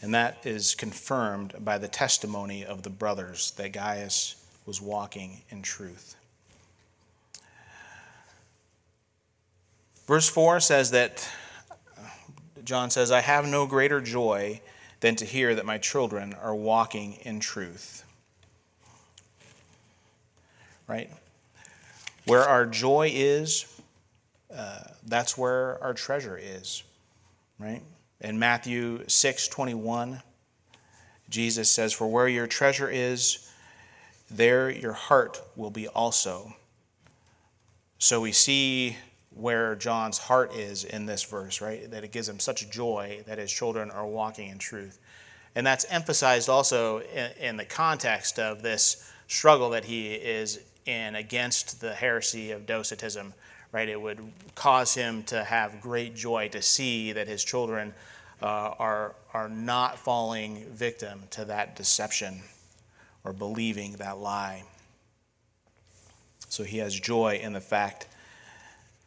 And 0.00 0.14
that 0.14 0.46
is 0.46 0.76
confirmed 0.76 1.54
by 1.64 1.78
the 1.78 1.88
testimony 1.88 2.64
of 2.64 2.82
the 2.82 2.90
brothers 2.90 3.50
that 3.52 3.72
Gaius 3.72 4.36
was 4.66 4.82
walking 4.82 5.42
in 5.48 5.62
truth. 5.62 6.16
Verse 10.06 10.28
4 10.28 10.60
says 10.60 10.90
that 10.90 11.28
John 12.64 12.90
says, 12.90 13.10
I 13.10 13.20
have 13.20 13.46
no 13.46 13.66
greater 13.66 14.00
joy 14.00 14.60
than 15.00 15.16
to 15.16 15.24
hear 15.24 15.54
that 15.54 15.64
my 15.64 15.78
children 15.78 16.34
are 16.34 16.54
walking 16.54 17.14
in 17.22 17.40
truth. 17.40 18.04
Right? 20.88 21.10
Where 22.26 22.42
our 22.42 22.66
joy 22.66 23.10
is, 23.12 23.80
uh, 24.54 24.82
that's 25.06 25.36
where 25.36 25.82
our 25.82 25.94
treasure 25.94 26.38
is. 26.40 26.82
Right? 27.58 27.82
In 28.20 28.38
Matthew 28.38 29.04
6 29.06 29.48
21, 29.48 30.22
Jesus 31.28 31.70
says, 31.70 31.92
For 31.92 32.06
where 32.06 32.28
your 32.28 32.46
treasure 32.46 32.88
is, 32.88 33.45
there 34.30 34.70
your 34.70 34.92
heart 34.92 35.40
will 35.56 35.70
be 35.70 35.88
also. 35.88 36.54
So 37.98 38.20
we 38.20 38.32
see 38.32 38.96
where 39.30 39.74
John's 39.74 40.18
heart 40.18 40.54
is 40.54 40.84
in 40.84 41.06
this 41.06 41.22
verse, 41.22 41.60
right? 41.60 41.90
That 41.90 42.04
it 42.04 42.12
gives 42.12 42.28
him 42.28 42.40
such 42.40 42.70
joy 42.70 43.22
that 43.26 43.38
his 43.38 43.52
children 43.52 43.90
are 43.90 44.06
walking 44.06 44.48
in 44.48 44.58
truth. 44.58 44.98
And 45.54 45.66
that's 45.66 45.86
emphasized 45.90 46.48
also 46.48 47.00
in, 47.00 47.30
in, 47.40 47.56
the 47.56 47.64
context 47.64 48.38
of 48.38 48.62
this 48.62 49.10
struggle 49.28 49.70
that 49.70 49.84
he 49.84 50.14
is 50.14 50.60
in 50.86 51.14
against 51.14 51.80
the 51.80 51.94
heresy 51.94 52.50
of 52.50 52.66
Docetism, 52.66 53.32
right? 53.72 53.88
It 53.88 54.00
would 54.00 54.20
cause 54.54 54.94
him 54.94 55.22
to 55.24 55.44
have 55.44 55.80
great 55.80 56.14
joy 56.14 56.48
to 56.48 56.60
see 56.60 57.12
that 57.12 57.26
his 57.26 57.42
children 57.42 57.94
uh, 58.42 58.46
are, 58.78 59.14
are 59.32 59.48
not 59.48 59.98
falling 59.98 60.64
victim 60.72 61.22
to 61.30 61.44
that 61.46 61.76
deception 61.76 62.40
or 63.26 63.32
believing 63.32 63.92
that 63.94 64.18
lie. 64.18 64.62
So 66.48 66.62
he 66.62 66.78
has 66.78 66.98
joy 66.98 67.40
in 67.42 67.52
the 67.52 67.60
fact 67.60 68.06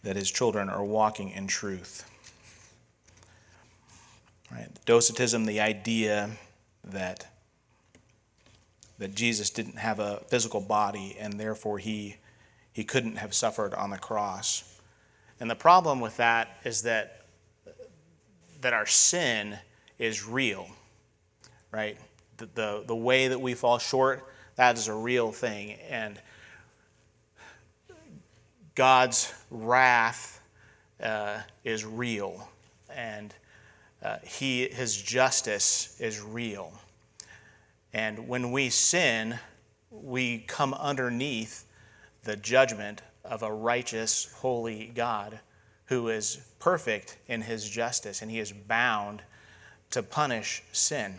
that 0.03 0.15
his 0.15 0.29
children 0.29 0.69
are 0.69 0.83
walking 0.83 1.31
in 1.31 1.47
truth. 1.47 2.05
Right? 4.51 4.67
Docetism, 4.85 5.45
the 5.45 5.61
idea 5.61 6.31
that 6.83 7.25
that 8.97 9.15
Jesus 9.15 9.49
didn't 9.49 9.77
have 9.77 9.99
a 9.99 10.17
physical 10.27 10.59
body 10.59 11.15
and 11.17 11.39
therefore 11.39 11.77
he 11.77 12.17
he 12.73 12.83
couldn't 12.83 13.15
have 13.15 13.33
suffered 13.33 13.73
on 13.73 13.89
the 13.89 13.97
cross. 13.97 14.79
And 15.39 15.49
the 15.49 15.55
problem 15.55 16.01
with 16.01 16.17
that 16.17 16.57
is 16.65 16.81
that 16.81 17.21
that 18.59 18.73
our 18.73 18.85
sin 18.85 19.57
is 19.97 20.25
real. 20.25 20.67
Right? 21.71 21.97
The, 22.39 22.84
the, 22.86 22.96
way 22.96 23.27
that 23.27 23.39
we 23.39 23.53
fall 23.53 23.77
short, 23.79 24.27
that 24.55 24.77
is 24.77 24.88
a 24.88 24.93
real 24.93 25.31
thing. 25.31 25.74
And 25.89 26.19
God's 28.75 29.34
wrath 29.51 30.41
uh, 31.01 31.41
is 31.63 31.86
real. 31.86 32.50
And 32.93 33.34
uh, 34.01 34.17
he, 34.24 34.67
his 34.69 34.96
justice 35.01 35.98
is 36.00 36.22
real. 36.22 36.74
And 37.93 38.27
when 38.27 38.51
we 38.51 38.69
sin, 38.69 39.39
we 39.91 40.39
come 40.39 40.74
underneath 40.74 41.65
the 42.24 42.36
judgment 42.36 43.01
of 43.24 43.43
a 43.43 43.51
righteous, 43.51 44.31
holy 44.38 44.91
God 44.93 45.39
who 45.86 46.08
is 46.10 46.39
perfect 46.60 47.17
in 47.27 47.41
his 47.41 47.67
justice, 47.67 48.22
and 48.22 48.29
he 48.29 48.39
is 48.39 48.51
bound 48.51 49.24
to 49.89 50.03
punish 50.03 50.62
sin. 50.72 51.15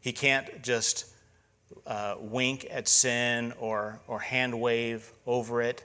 He 0.00 0.12
can't 0.12 0.62
just 0.62 1.06
uh, 1.86 2.16
wink 2.18 2.66
at 2.70 2.88
sin 2.88 3.52
or, 3.58 4.00
or 4.06 4.18
hand 4.18 4.58
wave 4.58 5.12
over 5.26 5.62
it. 5.62 5.84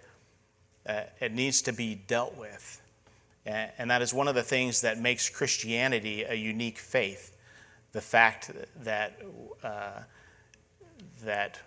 Uh, 0.87 1.01
it 1.19 1.33
needs 1.33 1.61
to 1.63 1.73
be 1.73 1.95
dealt 1.95 2.35
with. 2.37 2.81
And 3.47 3.91
that 3.91 4.01
is 4.01 4.11
one 4.11 4.27
of 4.27 4.33
the 4.33 4.41
things 4.41 4.81
that 4.81 4.99
makes 4.99 5.29
Christianity 5.29 6.23
a 6.23 6.33
unique 6.33 6.79
faith. 6.79 7.37
The 7.91 8.01
fact 8.01 8.51
that, 8.83 9.21
uh, 9.63 10.01
that 11.23 11.59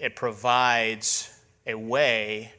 it 0.00 0.16
provides 0.16 1.38
a 1.66 1.74
way 1.74 2.52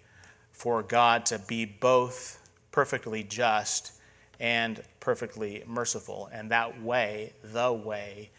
for 0.51 0.83
God 0.83 1.25
to 1.27 1.39
be 1.39 1.65
both 1.65 2.47
perfectly 2.71 3.23
just 3.23 3.93
and 4.39 4.83
perfectly 4.99 5.63
merciful. 5.65 6.29
And 6.31 6.51
that 6.51 6.81
way, 6.83 7.33
the 7.43 7.73
way, 7.73 8.29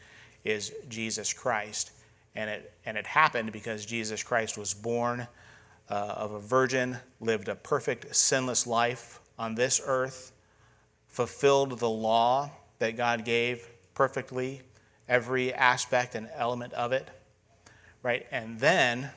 is 0.45 0.73
Jesus 0.89 1.33
Christ. 1.33 1.93
And 2.35 2.49
it, 2.49 2.73
and 2.87 2.97
it 2.97 3.07
happened 3.07 3.53
because 3.53 3.85
Jesus 3.85 4.23
Christ 4.23 4.57
was 4.57 4.73
born 4.75 5.27
uh, 5.89 5.95
of 5.95 6.33
a 6.33 6.41
virgin, 6.41 6.97
lived 7.21 7.49
a 7.49 7.55
perfect, 7.55 8.15
sinless 8.15 8.67
life 8.67 9.21
on 9.39 9.55
this 9.55 9.81
earth, 9.85 10.33
fulfilled 11.09 11.79
the 11.79 11.91
law 11.91 12.51
that 12.79 12.97
God 12.97 13.25
gave 13.25 13.69
perfectly, 13.95 14.63
every 15.09 15.53
aspect 15.53 16.15
and 16.15 16.29
element 16.35 16.73
of 16.75 16.93
it, 16.93 17.09
right? 18.03 18.27
And 18.31 18.61
then 18.61 19.11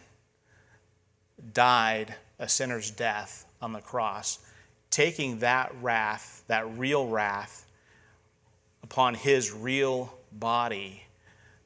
died 1.54 2.16
a 2.40 2.50
sinner's 2.50 2.90
death 2.90 3.46
on 3.62 3.74
the 3.74 3.80
cross, 3.80 4.40
taking 4.90 5.40
that 5.40 5.72
wrath, 5.82 6.44
that 6.48 6.78
real 6.78 7.08
wrath, 7.08 7.68
upon 8.82 9.14
his 9.14 9.54
real 9.54 10.14
body 10.32 11.04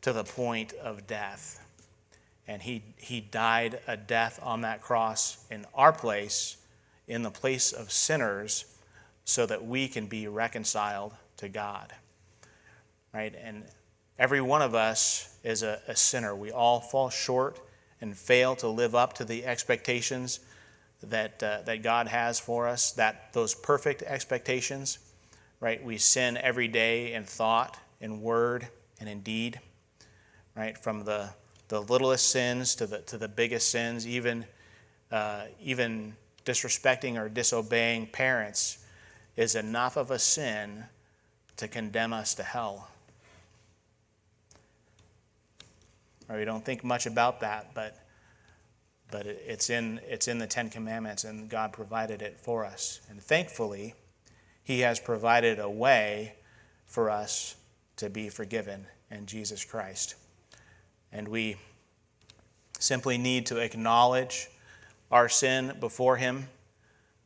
to 0.01 0.13
the 0.13 0.23
point 0.23 0.73
of 0.73 1.07
death. 1.07 1.63
And 2.47 2.61
he, 2.61 2.83
he 2.97 3.19
died 3.19 3.79
a 3.87 3.97
death 3.97 4.39
on 4.41 4.61
that 4.61 4.81
cross 4.81 5.45
in 5.51 5.65
our 5.73 5.91
place 5.91 6.57
in 7.07 7.23
the 7.23 7.31
place 7.31 7.71
of 7.71 7.91
sinners 7.91 8.65
so 9.23 9.45
that 9.45 9.65
we 9.65 9.87
can 9.87 10.07
be 10.07 10.27
reconciled 10.27 11.13
to 11.37 11.49
God. 11.49 11.93
Right? 13.13 13.33
And 13.41 13.63
every 14.19 14.41
one 14.41 14.61
of 14.61 14.75
us 14.75 15.37
is 15.43 15.63
a, 15.63 15.79
a 15.87 15.95
sinner. 15.95 16.35
We 16.35 16.51
all 16.51 16.79
fall 16.79 17.09
short 17.09 17.59
and 18.01 18.15
fail 18.15 18.55
to 18.57 18.67
live 18.67 18.93
up 18.93 19.13
to 19.13 19.25
the 19.25 19.45
expectations 19.45 20.39
that, 21.01 21.41
uh, 21.41 21.59
that 21.65 21.83
God 21.83 22.07
has 22.07 22.39
for 22.39 22.67
us, 22.67 22.91
that 22.93 23.33
those 23.33 23.55
perfect 23.55 24.01
expectations, 24.03 24.99
right? 25.59 25.83
We 25.83 25.97
sin 25.97 26.37
every 26.37 26.67
day 26.67 27.13
in 27.13 27.23
thought, 27.23 27.77
in 28.01 28.21
word, 28.21 28.67
and 28.99 29.07
in 29.07 29.21
deed, 29.21 29.59
right? 30.57 30.77
From 30.77 31.05
the, 31.05 31.29
the 31.67 31.81
littlest 31.81 32.29
sins 32.29 32.75
to 32.75 32.87
the, 32.87 32.99
to 32.99 33.17
the 33.17 33.27
biggest 33.27 33.69
sins, 33.69 34.07
even, 34.07 34.45
uh, 35.11 35.43
even 35.61 36.15
disrespecting 36.45 37.17
or 37.17 37.29
disobeying 37.29 38.07
parents 38.07 38.79
is 39.35 39.55
enough 39.55 39.95
of 39.95 40.09
a 40.09 40.17
sin 40.17 40.83
to 41.57 41.67
condemn 41.67 42.11
us 42.11 42.33
to 42.35 42.43
hell. 42.43 42.89
Or 46.27 46.37
we 46.37 46.45
don't 46.45 46.65
think 46.65 46.83
much 46.83 47.05
about 47.05 47.39
that, 47.41 47.73
but 47.73 48.03
but 49.09 49.25
it's 49.25 49.69
in 49.69 50.01
it's 50.05 50.27
in 50.27 50.37
the 50.37 50.47
Ten 50.47 50.69
Commandments, 50.69 51.23
and 51.23 51.49
God 51.49 51.71
provided 51.71 52.21
it 52.21 52.37
for 52.41 52.65
us. 52.65 52.99
And 53.09 53.21
thankfully, 53.21 53.93
He 54.63 54.81
has 54.81 54.99
provided 54.99 55.59
a 55.59 55.69
way 55.69 56.35
for 56.85 57.09
us 57.09 57.55
to 57.95 58.09
be 58.09 58.27
forgiven 58.27 58.85
in 59.09 59.25
Jesus 59.25 59.63
Christ. 59.63 60.15
And 61.11 61.27
we 61.27 61.57
simply 62.79 63.17
need 63.17 63.45
to 63.47 63.57
acknowledge 63.57 64.49
our 65.11 65.29
sin 65.29 65.75
before 65.79 66.17
Him, 66.17 66.47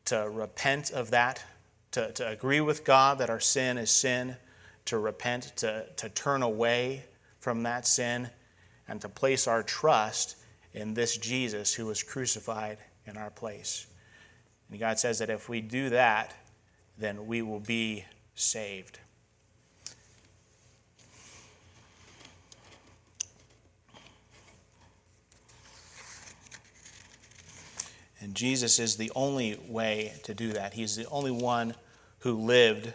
to 0.06 0.28
repent 0.28 0.90
of 0.90 1.10
that, 1.10 1.44
to, 1.92 2.12
to 2.12 2.28
agree 2.28 2.60
with 2.60 2.84
God 2.84 3.18
that 3.18 3.30
our 3.30 3.40
sin 3.40 3.78
is 3.78 3.90
sin, 3.90 4.36
to 4.86 4.98
repent, 4.98 5.52
to, 5.56 5.86
to 5.96 6.08
turn 6.08 6.42
away 6.42 7.04
from 7.38 7.62
that 7.64 7.86
sin, 7.86 8.30
and 8.88 9.00
to 9.00 9.08
place 9.08 9.46
our 9.46 9.62
trust 9.62 10.36
in 10.74 10.94
this 10.94 11.16
Jesus 11.16 11.74
who 11.74 11.86
was 11.86 12.02
crucified 12.02 12.78
in 13.06 13.16
our 13.16 13.30
place. 13.30 13.86
And 14.70 14.80
God 14.80 14.98
says 14.98 15.18
that 15.18 15.30
if 15.30 15.48
we 15.48 15.60
do 15.60 15.90
that, 15.90 16.34
then 16.98 17.26
we 17.26 17.42
will 17.42 17.60
be 17.60 18.04
saved. 18.34 18.98
And 28.22 28.34
Jesus 28.36 28.78
is 28.78 28.96
the 28.96 29.10
only 29.16 29.58
way 29.68 30.12
to 30.22 30.32
do 30.32 30.52
that. 30.52 30.74
He's 30.74 30.94
the 30.94 31.08
only 31.08 31.32
one 31.32 31.74
who 32.20 32.34
lived 32.34 32.94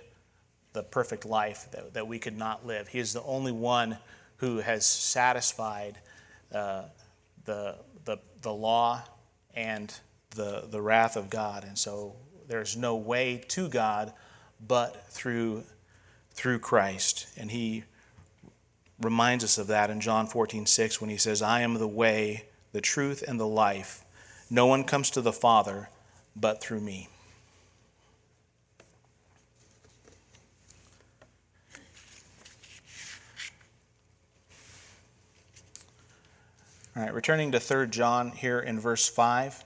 the 0.71 0.83
perfect 0.83 1.25
life 1.25 1.67
that, 1.71 1.93
that 1.93 2.07
we 2.07 2.17
could 2.17 2.37
not 2.37 2.65
live. 2.65 2.87
He 2.87 2.99
is 2.99 3.11
the 3.11 3.23
only 3.23 3.51
one 3.51 3.97
who 4.37 4.59
has 4.59 4.85
satisfied 4.85 5.97
uh, 6.53 6.83
the, 7.45 7.75
the, 8.05 8.19
the 8.41 8.53
law 8.53 9.03
and 9.53 9.93
the, 10.35 10.65
the 10.69 10.81
wrath 10.81 11.17
of 11.17 11.29
God. 11.29 11.65
And 11.65 11.77
so 11.77 12.15
there's 12.47 12.77
no 12.77 12.95
way 12.95 13.43
to 13.49 13.67
God 13.67 14.13
but 14.65 15.07
through, 15.09 15.63
through 16.31 16.59
Christ. 16.59 17.27
And 17.35 17.51
he 17.51 17.83
reminds 19.01 19.43
us 19.43 19.57
of 19.57 19.67
that 19.67 19.89
in 19.89 19.99
John 19.99 20.27
14, 20.27 20.65
6, 20.65 21.01
when 21.01 21.09
he 21.09 21.17
says, 21.17 21.41
I 21.41 21.61
am 21.61 21.73
the 21.73 21.87
way, 21.87 22.45
the 22.71 22.81
truth, 22.81 23.23
and 23.27 23.39
the 23.39 23.47
life. 23.47 24.05
No 24.49 24.65
one 24.65 24.83
comes 24.83 25.10
to 25.12 25.21
the 25.21 25.33
Father 25.33 25.89
but 26.36 26.62
through 26.62 26.81
me. 26.81 27.10
All 36.95 37.03
right, 37.03 37.13
returning 37.13 37.51
to 37.51 37.60
3 37.60 37.88
John 37.89 38.31
here 38.31 38.60
in 38.60 38.79
verse 38.79 39.07
5, 39.07 39.63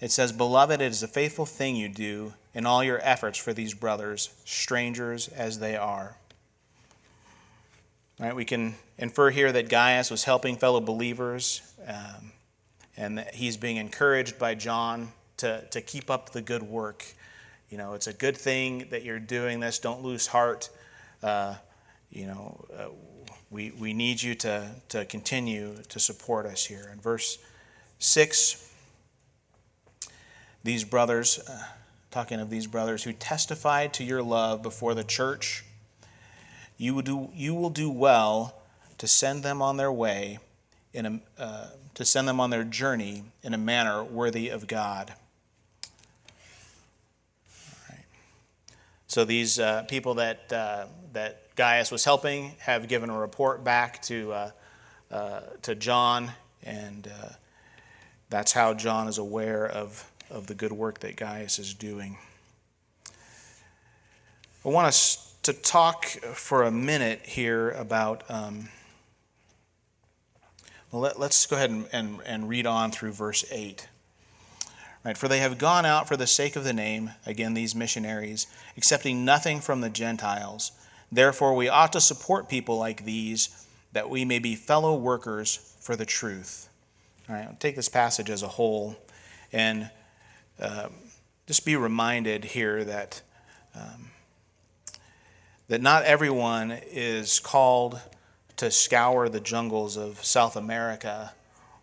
it 0.00 0.12
says, 0.12 0.30
Beloved, 0.30 0.80
it 0.80 0.84
is 0.84 1.02
a 1.02 1.08
faithful 1.08 1.46
thing 1.46 1.74
you 1.74 1.88
do 1.88 2.34
in 2.54 2.64
all 2.64 2.84
your 2.84 3.00
efforts 3.02 3.38
for 3.38 3.52
these 3.52 3.74
brothers, 3.74 4.30
strangers 4.44 5.26
as 5.28 5.58
they 5.58 5.76
are. 5.76 6.16
All 8.20 8.26
right, 8.26 8.36
we 8.36 8.44
can 8.44 8.76
infer 8.98 9.30
here 9.30 9.50
that 9.50 9.68
Gaius 9.68 10.12
was 10.12 10.24
helping 10.24 10.56
fellow 10.56 10.80
believers. 10.80 11.62
Um, 11.84 12.32
and 12.98 13.24
he's 13.32 13.56
being 13.56 13.76
encouraged 13.76 14.38
by 14.38 14.56
John 14.56 15.12
to, 15.38 15.64
to 15.70 15.80
keep 15.80 16.10
up 16.10 16.30
the 16.30 16.42
good 16.42 16.64
work. 16.64 17.06
You 17.70 17.78
know, 17.78 17.94
it's 17.94 18.08
a 18.08 18.12
good 18.12 18.36
thing 18.36 18.88
that 18.90 19.04
you're 19.04 19.20
doing 19.20 19.60
this. 19.60 19.78
Don't 19.78 20.02
lose 20.02 20.26
heart. 20.26 20.68
Uh, 21.22 21.54
you 22.10 22.26
know, 22.26 22.64
uh, 22.76 22.88
we, 23.50 23.70
we 23.70 23.92
need 23.92 24.20
you 24.20 24.34
to, 24.34 24.68
to 24.88 25.04
continue 25.04 25.76
to 25.88 26.00
support 26.00 26.44
us 26.44 26.64
here. 26.64 26.90
In 26.92 27.00
verse 27.00 27.38
6, 28.00 28.68
these 30.64 30.82
brothers, 30.82 31.38
uh, 31.48 31.62
talking 32.10 32.40
of 32.40 32.50
these 32.50 32.66
brothers 32.66 33.04
who 33.04 33.12
testified 33.12 33.94
to 33.94 34.04
your 34.04 34.22
love 34.22 34.60
before 34.60 34.94
the 34.94 35.04
church, 35.04 35.64
you 36.76 36.94
will 36.94 37.02
do, 37.02 37.30
you 37.32 37.54
will 37.54 37.70
do 37.70 37.90
well 37.90 38.60
to 38.98 39.06
send 39.06 39.44
them 39.44 39.62
on 39.62 39.76
their 39.76 39.92
way 39.92 40.40
in 40.92 41.06
a, 41.06 41.20
uh, 41.40 41.66
to 41.98 42.04
send 42.04 42.28
them 42.28 42.38
on 42.38 42.50
their 42.50 42.62
journey 42.62 43.24
in 43.42 43.52
a 43.52 43.58
manner 43.58 44.04
worthy 44.04 44.50
of 44.50 44.68
God. 44.68 45.14
So 49.08 49.24
these 49.24 49.58
uh, 49.58 49.82
people 49.88 50.14
that 50.14 50.52
uh, 50.52 50.86
that 51.12 51.56
Gaius 51.56 51.90
was 51.90 52.04
helping 52.04 52.54
have 52.60 52.86
given 52.86 53.10
a 53.10 53.18
report 53.18 53.64
back 53.64 54.00
to 54.02 54.32
uh, 54.32 54.50
uh 55.10 55.40
to 55.62 55.74
John, 55.74 56.30
and 56.62 57.08
uh, 57.08 57.30
that's 58.30 58.52
how 58.52 58.74
John 58.74 59.08
is 59.08 59.18
aware 59.18 59.66
of 59.66 60.08
of 60.30 60.46
the 60.46 60.54
good 60.54 60.70
work 60.70 61.00
that 61.00 61.16
Gaius 61.16 61.58
is 61.58 61.74
doing. 61.74 62.16
I 64.64 64.68
want 64.68 64.86
us 64.86 65.34
to 65.42 65.52
talk 65.52 66.04
for 66.04 66.62
a 66.62 66.70
minute 66.70 67.22
here 67.24 67.70
about. 67.70 68.22
Um, 68.28 68.68
well, 70.90 71.02
let, 71.02 71.18
us 71.20 71.46
go 71.46 71.56
ahead 71.56 71.70
and, 71.70 71.86
and, 71.92 72.20
and 72.24 72.48
read 72.48 72.66
on 72.66 72.90
through 72.90 73.12
verse 73.12 73.44
8. 73.50 73.86
Right, 75.04 75.16
for 75.16 75.28
they 75.28 75.38
have 75.38 75.58
gone 75.58 75.86
out 75.86 76.08
for 76.08 76.16
the 76.16 76.26
sake 76.26 76.56
of 76.56 76.64
the 76.64 76.72
name, 76.72 77.10
again, 77.24 77.54
these 77.54 77.74
missionaries, 77.74 78.46
accepting 78.76 79.24
nothing 79.24 79.60
from 79.60 79.80
the 79.80 79.90
Gentiles. 79.90 80.72
Therefore, 81.12 81.54
we 81.54 81.68
ought 81.68 81.92
to 81.92 82.00
support 82.00 82.48
people 82.48 82.78
like 82.78 83.04
these, 83.04 83.66
that 83.92 84.10
we 84.10 84.24
may 84.24 84.38
be 84.38 84.54
fellow 84.54 84.96
workers 84.96 85.76
for 85.80 85.94
the 85.94 86.04
truth. 86.04 86.68
All 87.28 87.36
right, 87.36 87.46
I'll 87.46 87.56
take 87.58 87.76
this 87.76 87.88
passage 87.88 88.28
as 88.30 88.42
a 88.42 88.48
whole 88.48 88.96
and 89.52 89.90
uh, 90.60 90.88
just 91.46 91.64
be 91.64 91.76
reminded 91.76 92.44
here 92.44 92.84
that, 92.84 93.22
um, 93.74 94.10
that 95.68 95.80
not 95.80 96.04
everyone 96.04 96.72
is 96.90 97.40
called 97.40 98.00
to 98.58 98.70
scour 98.70 99.28
the 99.28 99.40
jungles 99.40 99.96
of 99.96 100.24
South 100.24 100.56
America 100.56 101.32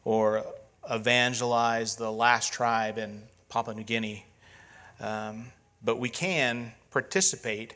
or 0.04 0.46
evangelize 0.90 1.96
the 1.96 2.12
last 2.12 2.54
tribe 2.54 2.98
in 2.98 3.24
Papua 3.50 3.76
New 3.76 3.84
Guinea. 3.84 4.26
Um, 5.00 5.48
but 5.84 6.00
we 6.00 6.10
can 6.10 6.74
participate 6.92 7.76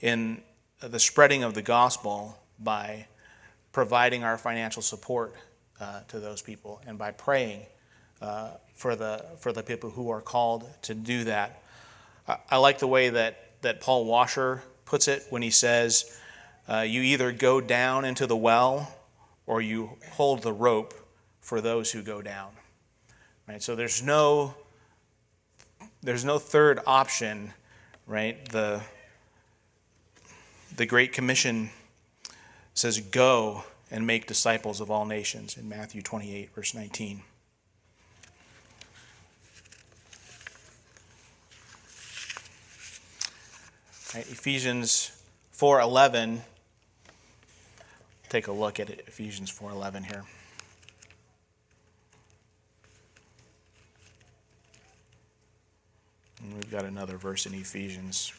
in 0.00 0.42
the 0.80 0.98
spreading 0.98 1.42
of 1.42 1.54
the 1.54 1.62
gospel 1.62 2.38
by 2.58 3.06
providing 3.72 4.24
our 4.24 4.38
financial 4.38 4.82
support 4.82 5.34
uh, 5.80 6.00
to 6.08 6.20
those 6.20 6.40
people 6.40 6.80
and 6.86 6.96
by 6.96 7.10
praying 7.10 7.62
uh, 8.22 8.50
for, 8.74 8.94
the, 8.94 9.24
for 9.38 9.52
the 9.52 9.62
people 9.62 9.90
who 9.90 10.08
are 10.08 10.20
called 10.20 10.68
to 10.82 10.94
do 10.94 11.24
that. 11.24 11.62
I, 12.28 12.38
I, 12.52 12.56
like 12.58 12.78
the 12.78 12.86
way 12.86 13.10
that, 13.10 13.50
that 13.62 13.80
Paul 13.80 14.04
Washer 14.04 14.62
puts 14.84 15.08
it 15.08 15.24
when 15.30 15.42
he 15.42 15.50
says, 15.50 16.18
uh, 16.68 16.80
You 16.80 17.02
either 17.02 17.32
go 17.32 17.60
down 17.60 18.04
into 18.04 18.26
the 18.26 18.36
well 18.36 18.94
or 19.46 19.60
you 19.60 19.90
hold 20.12 20.42
the 20.42 20.52
rope 20.52 20.94
for 21.40 21.60
those 21.60 21.92
who 21.92 22.02
go 22.02 22.22
down. 22.22 22.50
Right? 23.48 23.62
So 23.62 23.76
there's 23.76 24.02
no 24.02 24.54
there's 26.02 26.24
no 26.24 26.38
third 26.38 26.80
option, 26.86 27.52
right? 28.06 28.48
The 28.50 28.82
the 30.76 30.86
Great 30.86 31.12
Commission 31.12 31.70
says, 32.74 33.00
Go 33.00 33.64
and 33.90 34.06
make 34.06 34.26
disciples 34.26 34.80
of 34.80 34.90
all 34.90 35.06
nations 35.06 35.56
in 35.56 35.68
Matthew 35.68 36.02
28, 36.02 36.54
verse 36.54 36.74
19. 36.74 37.22
Right, 44.14 44.30
Ephesians 44.30 45.12
4:11 45.56 46.40
take 48.28 48.48
a 48.48 48.52
look 48.52 48.80
at 48.80 48.90
Ephesians 48.90 49.50
4:11 49.50 50.04
here. 50.04 50.24
And 56.42 56.54
we've 56.54 56.70
got 56.70 56.84
another 56.84 57.16
verse 57.16 57.46
in 57.46 57.54
Ephesians. 57.54 58.32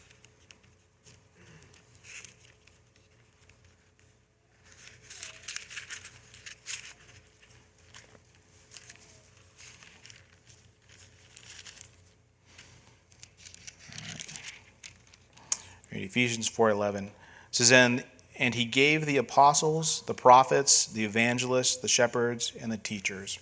Ephesians 15.92 16.50
4:11 16.50 17.10
says 17.52 17.72
and 17.72 18.04
and 18.38 18.56
he 18.56 18.66
gave 18.66 19.06
the 19.06 19.18
apostles, 19.18 20.04
the 20.06 20.14
prophets, 20.14 20.86
the 20.86 21.04
evangelists, 21.04 21.78
the 21.78 21.88
shepherds, 21.88 22.54
and 22.60 22.72
the 22.72 22.78
teachers. 22.78 23.40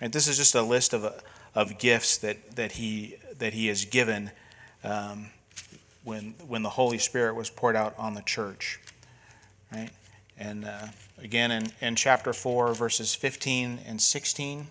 Right? 0.00 0.12
This 0.12 0.28
is 0.28 0.36
just 0.36 0.54
a 0.54 0.62
list 0.62 0.94
of, 0.94 1.22
of 1.54 1.78
gifts 1.78 2.18
that, 2.18 2.56
that 2.56 2.72
he 2.72 3.16
that 3.38 3.52
he 3.52 3.66
has 3.68 3.84
given 3.84 4.30
um, 4.82 5.26
when, 6.04 6.34
when 6.46 6.62
the 6.62 6.70
Holy 6.70 6.98
Spirit 6.98 7.34
was 7.34 7.50
poured 7.50 7.76
out 7.76 7.94
on 7.98 8.14
the 8.14 8.22
church. 8.22 8.80
Right? 9.72 9.90
And 10.38 10.64
uh, 10.64 10.86
again, 11.18 11.50
in, 11.50 11.66
in 11.80 11.96
chapter 11.96 12.32
4, 12.32 12.74
verses 12.74 13.14
15 13.14 13.80
and 13.86 14.00
16, 14.00 14.66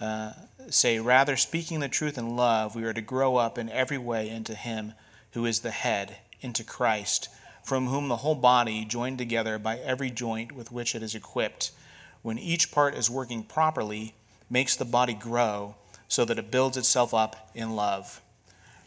uh, 0.00 0.32
say, 0.70 0.98
Rather, 0.98 1.36
speaking 1.36 1.80
the 1.80 1.88
truth 1.88 2.16
in 2.16 2.36
love, 2.36 2.74
we 2.74 2.84
are 2.84 2.92
to 2.92 3.00
grow 3.00 3.36
up 3.36 3.58
in 3.58 3.68
every 3.68 3.98
way 3.98 4.28
into 4.28 4.54
Him 4.54 4.94
who 5.32 5.46
is 5.46 5.60
the 5.60 5.70
head, 5.70 6.18
into 6.40 6.64
Christ, 6.64 7.28
from 7.62 7.86
whom 7.86 8.08
the 8.08 8.16
whole 8.16 8.34
body, 8.34 8.84
joined 8.84 9.18
together 9.18 9.58
by 9.58 9.78
every 9.78 10.10
joint 10.10 10.52
with 10.52 10.72
which 10.72 10.94
it 10.94 11.02
is 11.02 11.14
equipped, 11.14 11.70
when 12.22 12.38
each 12.38 12.70
part 12.72 12.94
is 12.94 13.08
working 13.08 13.42
properly, 13.42 14.14
makes 14.50 14.76
the 14.76 14.84
body 14.84 15.14
grow 15.14 15.74
so 16.08 16.24
that 16.24 16.38
it 16.38 16.50
builds 16.50 16.76
itself 16.76 17.14
up 17.14 17.50
in 17.54 17.74
love. 17.74 18.20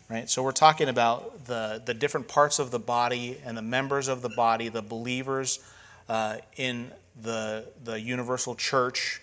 Right? 0.10 0.30
So 0.30 0.44
we're 0.44 0.52
talking 0.52 0.88
about 0.88 1.46
the, 1.46 1.82
the 1.84 1.94
different 1.94 2.28
parts 2.28 2.60
of 2.60 2.70
the 2.70 2.80
body 2.80 3.40
and 3.44 3.58
the 3.58 3.64
members 3.64 4.08
of 4.08 4.22
the 4.22 4.30
body, 4.30 4.70
the 4.70 4.84
believers 4.84 5.60
uh, 6.08 6.38
in 6.58 6.92
the, 7.20 7.66
the 7.84 8.00
universal 8.00 8.54
church, 8.54 9.22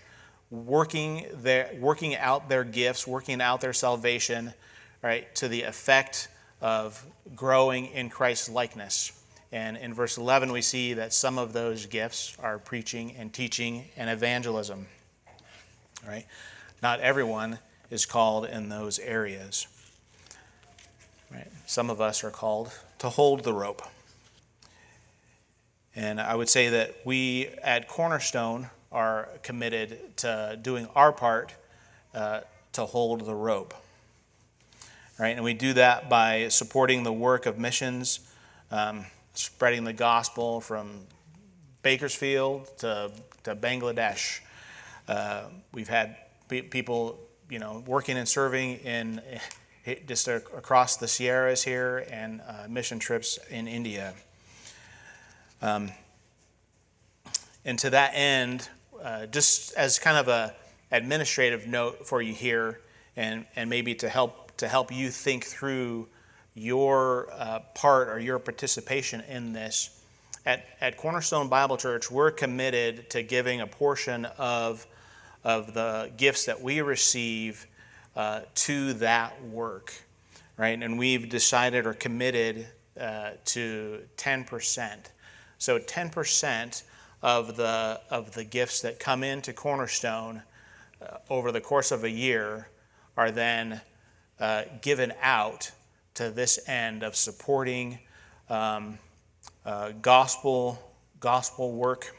working, 0.51 1.27
their, 1.35 1.71
working 1.79 2.17
out 2.17 2.49
their 2.49 2.65
gifts, 2.65 3.07
working 3.07 3.41
out 3.41 3.61
their 3.61 3.73
salvation, 3.73 4.53
right, 5.03 5.33
to 5.37 5.47
the 5.47 5.63
effect 5.63 6.29
of 6.61 7.07
growing 7.37 7.87
in 7.87 8.11
Christ's 8.11 8.49
likeness. 8.49 9.22
And 9.53 9.77
in 9.77 9.93
verse 9.93 10.17
11, 10.17 10.51
we 10.51 10.63
see 10.63 10.95
that 10.95 11.13
some 11.13 11.39
of 11.39 11.53
those 11.53 11.85
gifts 11.85 12.37
are 12.43 12.59
preaching 12.59 13.15
and 13.19 13.33
teaching 13.33 13.85
and 13.99 14.09
evangelism. 14.09 14.87
Right? 16.09 16.27
Not 16.83 17.01
everyone 17.01 17.59
is 17.91 18.07
called 18.07 18.47
in 18.47 18.71
those 18.71 18.99
areas. 18.99 19.67
Right? 21.31 21.49
Some 21.67 21.91
of 21.91 22.01
us 22.01 22.25
are 22.25 22.31
called 22.31 22.73
to 23.01 23.11
hold 23.11 23.45
the 23.45 23.53
rope. 23.53 23.83
And 25.95 26.19
I 26.19 26.35
would 26.35 26.49
say 26.49 26.71
that 26.71 26.97
we 27.05 27.49
at 27.63 27.87
Cornerstone 27.87 28.71
are 28.91 29.29
committed 29.43 30.17
to 30.19 30.59
doing 30.61 30.89
our 30.95 31.13
part 31.13 31.55
uh, 32.15 32.41
to 32.73 32.87
hold 32.87 33.27
the 33.27 33.35
rope. 33.35 33.75
Right? 35.19 35.37
And 35.37 35.45
we 35.45 35.53
do 35.53 35.75
that 35.75 36.09
by 36.09 36.49
supporting 36.49 37.03
the 37.03 37.13
work 37.13 37.45
of 37.45 37.59
missions, 37.59 38.21
um, 38.71 39.05
spreading 39.35 39.85
the 39.85 39.93
gospel 39.93 40.61
from 40.61 41.07
Bakersfield 41.83 42.69
to, 42.79 43.11
to 43.45 43.57
Bangladesh. 43.57 44.41
Uh, 45.09 45.45
we've 45.73 45.89
had 45.89 46.17
people 46.49 47.19
you 47.49 47.59
know, 47.59 47.83
working 47.87 48.17
and 48.17 48.29
serving 48.29 48.77
in 48.79 49.21
eh, 49.87 49.97
just 50.07 50.29
across 50.29 50.97
the 50.97 51.09
Sierras 51.09 51.63
here 51.63 52.07
and 52.11 52.41
uh, 52.47 52.67
mission 52.69 52.99
trips 52.99 53.39
in 53.51 53.69
India. 53.69 54.15
Um, 55.61 55.91
and 57.65 57.79
to 57.81 57.91
that 57.91 58.13
end, 58.15 58.69
uh, 59.03 59.27
just 59.27 59.75
as 59.75 59.99
kind 59.99 60.17
of 60.17 60.29
a 60.29 60.55
administrative 60.91 61.67
note 61.67 62.07
for 62.07 62.23
you 62.23 62.33
here, 62.33 62.81
and, 63.17 63.45
and 63.57 63.69
maybe 63.69 63.95
to 63.97 64.09
help 64.09 64.57
to 64.59 64.69
help 64.69 64.93
you 64.93 65.11
think 65.11 65.45
through 65.45 66.09
your 66.55 67.29
uh, 67.33 67.61
part 67.75 68.09
or 68.09 68.19
your 68.19 68.39
participation 68.39 69.21
in 69.23 69.53
this. 69.53 70.01
At, 70.45 70.65
at 70.81 70.97
Cornerstone 70.97 71.49
Bible 71.49 71.77
Church, 71.77 72.11
we're 72.11 72.31
committed 72.31 73.09
to 73.11 73.23
giving 73.23 73.61
a 73.61 73.67
portion 73.67 74.25
of 74.39 74.87
of 75.45 75.75
the 75.75 76.11
gifts 76.17 76.47
that 76.47 76.61
we 76.61 76.81
receive 76.81 77.67
uh, 78.15 78.43
to 78.55 78.93
that 78.95 79.43
work, 79.45 79.93
right? 80.57 80.81
And 80.81 80.99
we've 80.99 81.29
decided 81.29 81.87
or 81.87 81.95
committed 81.95 82.67
uh, 82.99 83.33
to 83.47 84.03
10%. 84.17 84.97
So 85.59 85.79
10% 85.79 86.83
of 87.23 87.57
the, 87.57 88.01
of 88.11 88.35
the 88.35 88.45
gifts 88.45 88.83
that 88.83 88.99
come 88.99 89.25
into 89.25 89.53
Cornerstone 89.53 90.43
uh, 91.01 91.19
over 91.31 91.51
the 91.53 91.61
course 91.61 91.91
of 91.91 92.05
a 92.05 92.11
year 92.11 92.69
are 93.17 93.31
then 93.31 93.81
uh, 94.39 94.63
given 94.81 95.13
out 95.21 95.71
to 96.15 96.31
this 96.31 96.59
end 96.69 97.03
of 97.03 97.17
supporting 97.17 97.99
um, 98.51 98.99
uh, 99.65 99.93
gospel, 100.03 100.79
gospel 101.21 101.73
work 101.73 102.15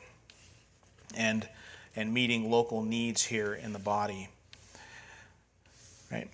and 1.16 1.48
and 1.96 2.14
meeting 2.14 2.50
local 2.50 2.82
needs 2.82 3.24
here 3.24 3.54
in 3.54 3.74
the 3.74 3.80
body. 3.80 4.30
Right? 6.12 6.30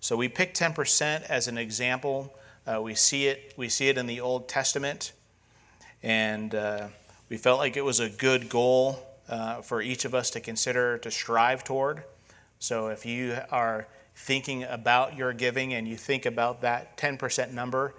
So 0.00 0.16
we 0.16 0.28
picked 0.28 0.58
10% 0.58 1.22
as 1.24 1.48
an 1.48 1.58
example. 1.58 2.34
Uh, 2.66 2.80
we 2.82 2.94
see 2.94 3.26
it. 3.26 3.52
We 3.56 3.68
see 3.68 3.88
it 3.88 3.98
in 3.98 4.06
the 4.06 4.20
Old 4.20 4.48
Testament, 4.48 5.12
and 6.02 6.54
uh, 6.54 6.88
we 7.28 7.36
felt 7.36 7.58
like 7.58 7.76
it 7.76 7.84
was 7.84 8.00
a 8.00 8.08
good 8.08 8.48
goal 8.48 8.98
uh, 9.28 9.62
for 9.62 9.82
each 9.82 10.04
of 10.04 10.14
us 10.14 10.30
to 10.30 10.40
consider 10.40 10.98
to 10.98 11.10
strive 11.10 11.64
toward. 11.64 12.04
So 12.58 12.88
if 12.88 13.04
you 13.04 13.38
are 13.50 13.86
thinking 14.14 14.64
about 14.64 15.16
your 15.16 15.32
giving 15.32 15.74
and 15.74 15.86
you 15.88 15.96
think 15.96 16.26
about 16.26 16.62
that 16.62 16.96
10% 16.96 17.52
number, 17.52 17.94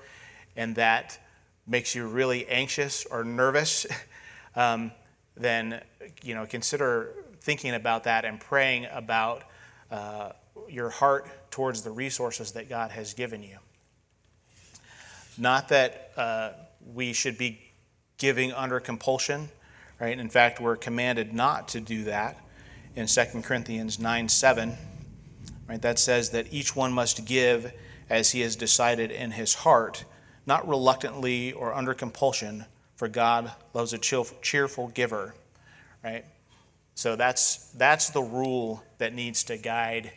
and 0.55 0.75
that 0.75 1.19
makes 1.65 1.95
you 1.95 2.07
really 2.07 2.47
anxious 2.47 3.05
or 3.05 3.23
nervous, 3.23 3.85
um, 4.55 4.91
then 5.35 5.81
you 6.21 6.35
know 6.35 6.45
consider 6.45 7.13
thinking 7.41 7.73
about 7.73 8.03
that 8.03 8.25
and 8.25 8.39
praying 8.39 8.87
about 8.91 9.43
uh, 9.91 10.31
your 10.69 10.89
heart 10.89 11.27
towards 11.51 11.81
the 11.81 11.91
resources 11.91 12.51
that 12.53 12.69
God 12.69 12.91
has 12.91 13.13
given 13.13 13.43
you. 13.43 13.57
Not 15.37 15.69
that 15.69 16.11
uh, 16.15 16.49
we 16.93 17.13
should 17.13 17.37
be 17.37 17.59
giving 18.17 18.53
under 18.53 18.79
compulsion, 18.79 19.49
right? 19.99 20.17
In 20.17 20.29
fact, 20.29 20.59
we're 20.59 20.75
commanded 20.75 21.33
not 21.33 21.67
to 21.69 21.81
do 21.81 22.03
that 22.05 22.37
in 22.95 23.07
2 23.07 23.41
Corinthians 23.41 23.99
9 23.99 24.29
7. 24.29 24.77
Right? 25.67 25.81
That 25.81 25.99
says 25.99 26.31
that 26.31 26.51
each 26.51 26.75
one 26.75 26.91
must 26.91 27.25
give 27.25 27.73
as 28.09 28.31
he 28.31 28.41
has 28.41 28.55
decided 28.55 29.11
in 29.11 29.31
his 29.31 29.53
heart 29.53 30.05
not 30.45 30.67
reluctantly 30.67 31.53
or 31.53 31.73
under 31.73 31.93
compulsion, 31.93 32.65
for 32.95 33.07
God 33.07 33.51
loves 33.73 33.93
a 33.93 33.97
cheerful 33.97 34.87
giver, 34.89 35.33
right? 36.03 36.25
So 36.95 37.15
that's 37.15 37.71
that's 37.71 38.09
the 38.11 38.21
rule 38.21 38.83
that 38.97 39.13
needs 39.13 39.43
to 39.45 39.57
guide 39.57 40.11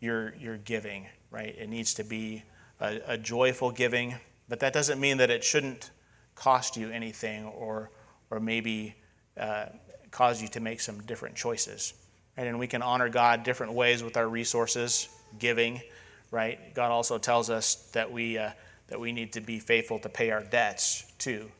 your 0.00 0.34
your 0.36 0.56
giving, 0.56 1.06
right? 1.30 1.54
It 1.58 1.68
needs 1.68 1.94
to 1.94 2.04
be 2.04 2.44
a, 2.80 3.00
a 3.06 3.18
joyful 3.18 3.70
giving, 3.70 4.14
but 4.48 4.60
that 4.60 4.72
doesn't 4.72 5.00
mean 5.00 5.18
that 5.18 5.30
it 5.30 5.44
shouldn't 5.44 5.90
cost 6.34 6.76
you 6.76 6.90
anything 6.90 7.44
or 7.46 7.90
or 8.30 8.40
maybe 8.40 8.94
uh, 9.38 9.66
cause 10.10 10.40
you 10.40 10.48
to 10.48 10.60
make 10.60 10.80
some 10.80 11.00
different 11.02 11.34
choices, 11.34 11.94
And 12.36 12.58
we 12.58 12.66
can 12.66 12.82
honor 12.82 13.08
God 13.08 13.44
different 13.44 13.74
ways 13.74 14.02
with 14.02 14.16
our 14.16 14.28
resources, 14.28 15.08
giving, 15.38 15.80
right? 16.30 16.74
God 16.74 16.90
also 16.90 17.18
tells 17.18 17.50
us 17.50 17.76
that 17.92 18.10
we. 18.12 18.38
Uh, 18.38 18.50
that 18.88 19.00
we 19.00 19.12
need 19.12 19.32
to 19.32 19.40
be 19.40 19.58
faithful 19.58 19.98
to 20.00 20.08
pay 20.08 20.30
our 20.30 20.42
debts 20.42 21.10
too, 21.18 21.50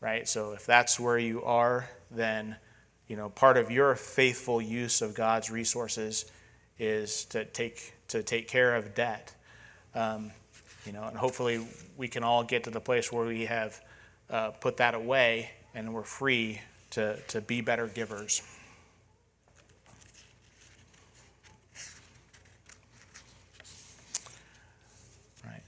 right? 0.00 0.28
So 0.28 0.52
if 0.52 0.66
that's 0.66 0.98
where 0.98 1.18
you 1.18 1.42
are, 1.44 1.88
then 2.10 2.56
you 3.08 3.16
know 3.16 3.28
part 3.28 3.56
of 3.56 3.70
your 3.70 3.94
faithful 3.94 4.60
use 4.60 5.00
of 5.02 5.14
God's 5.14 5.50
resources 5.50 6.30
is 6.78 7.24
to 7.26 7.44
take 7.44 7.94
to 8.08 8.22
take 8.22 8.48
care 8.48 8.74
of 8.74 8.94
debt. 8.94 9.34
Um, 9.94 10.32
you 10.84 10.92
know, 10.92 11.04
and 11.04 11.16
hopefully 11.16 11.66
we 11.96 12.08
can 12.08 12.22
all 12.22 12.44
get 12.44 12.64
to 12.64 12.70
the 12.70 12.80
place 12.80 13.10
where 13.10 13.26
we 13.26 13.46
have 13.46 13.80
uh, 14.30 14.50
put 14.50 14.76
that 14.76 14.94
away 14.94 15.50
and 15.74 15.92
we're 15.92 16.04
free 16.04 16.60
to, 16.90 17.16
to 17.28 17.40
be 17.40 17.60
better 17.60 17.88
givers. 17.88 18.42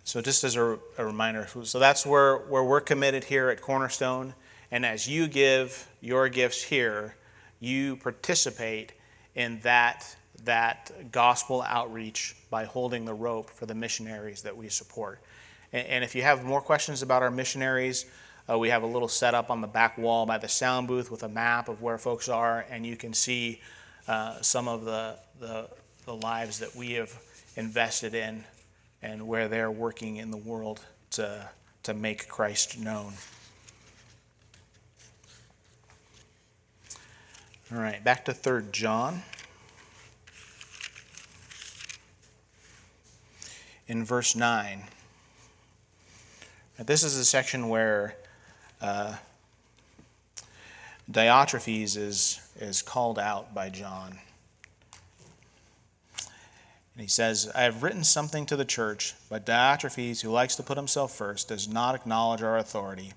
So 0.09 0.23
just 0.23 0.43
as 0.43 0.57
a, 0.57 0.79
a, 0.97 1.05
reminder, 1.05 1.47
so 1.65 1.79
that's 1.79 2.07
where, 2.07 2.39
where 2.39 2.65
we're 2.65 2.81
committed 2.81 3.25
here 3.25 3.51
at 3.51 3.61
Cornerstone. 3.61 4.33
And 4.71 4.87
as 4.87 5.07
you 5.07 5.29
give 5.29 5.87
your 6.01 6.31
gifts 6.31 6.63
here, 6.63 7.15
you 7.61 7.97
participate 7.97 8.95
in 9.35 9.61
that, 9.65 10.07
that 10.45 11.13
gospel 11.13 11.61
outreach 11.61 12.35
by 12.49 12.65
holding 12.65 13.05
the 13.05 13.13
rope 13.13 13.51
for 13.51 13.67
the 13.67 13.75
missionaries 13.75 14.41
that 14.45 14.57
we 14.57 14.71
support. 14.71 15.21
And, 15.75 15.87
and 15.87 16.05
if 16.05 16.15
you 16.15 16.23
have 16.23 16.43
more 16.43 16.63
questions 16.63 17.03
about 17.03 17.23
our 17.23 17.31
missionaries, 17.31 18.07
uh, 18.49 18.59
we 18.59 18.71
have 18.71 18.85
a 18.85 18.87
little 18.87 19.09
setup 19.09 19.51
on 19.51 19.61
the 19.61 19.67
back 19.67 19.99
wall 19.99 20.25
by 20.25 20.39
the 20.39 20.49
sound 20.49 20.89
booth 20.89 21.11
with 21.11 21.23
a 21.23 21.29
map 21.29 21.69
of 21.69 21.83
where 21.83 21.99
folks 21.99 22.31
are, 22.31 22.65
and 22.71 22.87
you 22.87 22.97
can 22.97 23.13
see 23.13 23.61
uh, 24.07 24.41
some 24.41 24.69
of 24.69 24.87
the, 24.87 25.19
the, 25.39 25.69
the 26.07 26.15
lives 26.15 26.61
that 26.61 26.75
we 26.75 26.93
have 26.93 27.13
invested 27.57 28.15
in 28.15 28.43
and 29.03 29.27
where 29.27 29.49
they're 29.49 29.71
working 29.71 30.17
in 30.17 30.31
the 30.31 30.37
world 30.37 30.81
to, 31.11 31.49
to 31.85 31.95
make 31.95 32.29
Christ 32.29 32.79
known. 32.79 33.13
All 37.73 37.79
right, 37.79 38.03
back 38.03 38.25
to 38.25 38.33
3rd 38.33 38.73
John. 38.73 39.23
In 43.87 44.05
verse 44.05 44.35
9. 44.35 44.83
This 46.79 47.03
is 47.03 47.17
a 47.17 47.25
section 47.25 47.69
where 47.69 48.17
uh, 48.81 49.17
Diotrephes 51.11 51.97
is, 51.97 52.41
is 52.61 52.83
called 52.83 53.19
out 53.19 53.55
by 53.55 53.69
John. 53.69 54.19
And 56.99 57.05
he 57.05 57.09
says, 57.09 57.49
I 57.55 57.61
have 57.61 57.85
written 57.85 58.03
something 58.03 58.45
to 58.47 58.57
the 58.57 58.65
church, 58.65 59.15
but 59.31 59.47
Diotrephes, 59.47 60.23
who 60.23 60.31
likes 60.31 60.57
to 60.57 60.65
put 60.65 60.77
himself 60.77 61.15
first, 61.15 61.47
does 61.47 61.69
not 61.69 61.95
acknowledge 61.95 62.43
our 62.43 62.59
authority. 62.59 63.13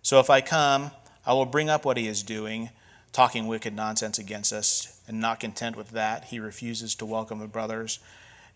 So 0.00 0.18
if 0.18 0.30
I 0.30 0.40
come, 0.40 0.92
I 1.26 1.34
will 1.34 1.44
bring 1.44 1.68
up 1.68 1.84
what 1.84 1.98
he 1.98 2.08
is 2.08 2.22
doing, 2.22 2.70
talking 3.12 3.46
wicked 3.46 3.76
nonsense 3.76 4.18
against 4.18 4.50
us, 4.50 4.98
and 5.06 5.20
not 5.20 5.40
content 5.40 5.76
with 5.76 5.90
that, 5.90 6.24
he 6.24 6.40
refuses 6.40 6.94
to 6.94 7.04
welcome 7.04 7.38
the 7.38 7.46
brothers, 7.46 7.98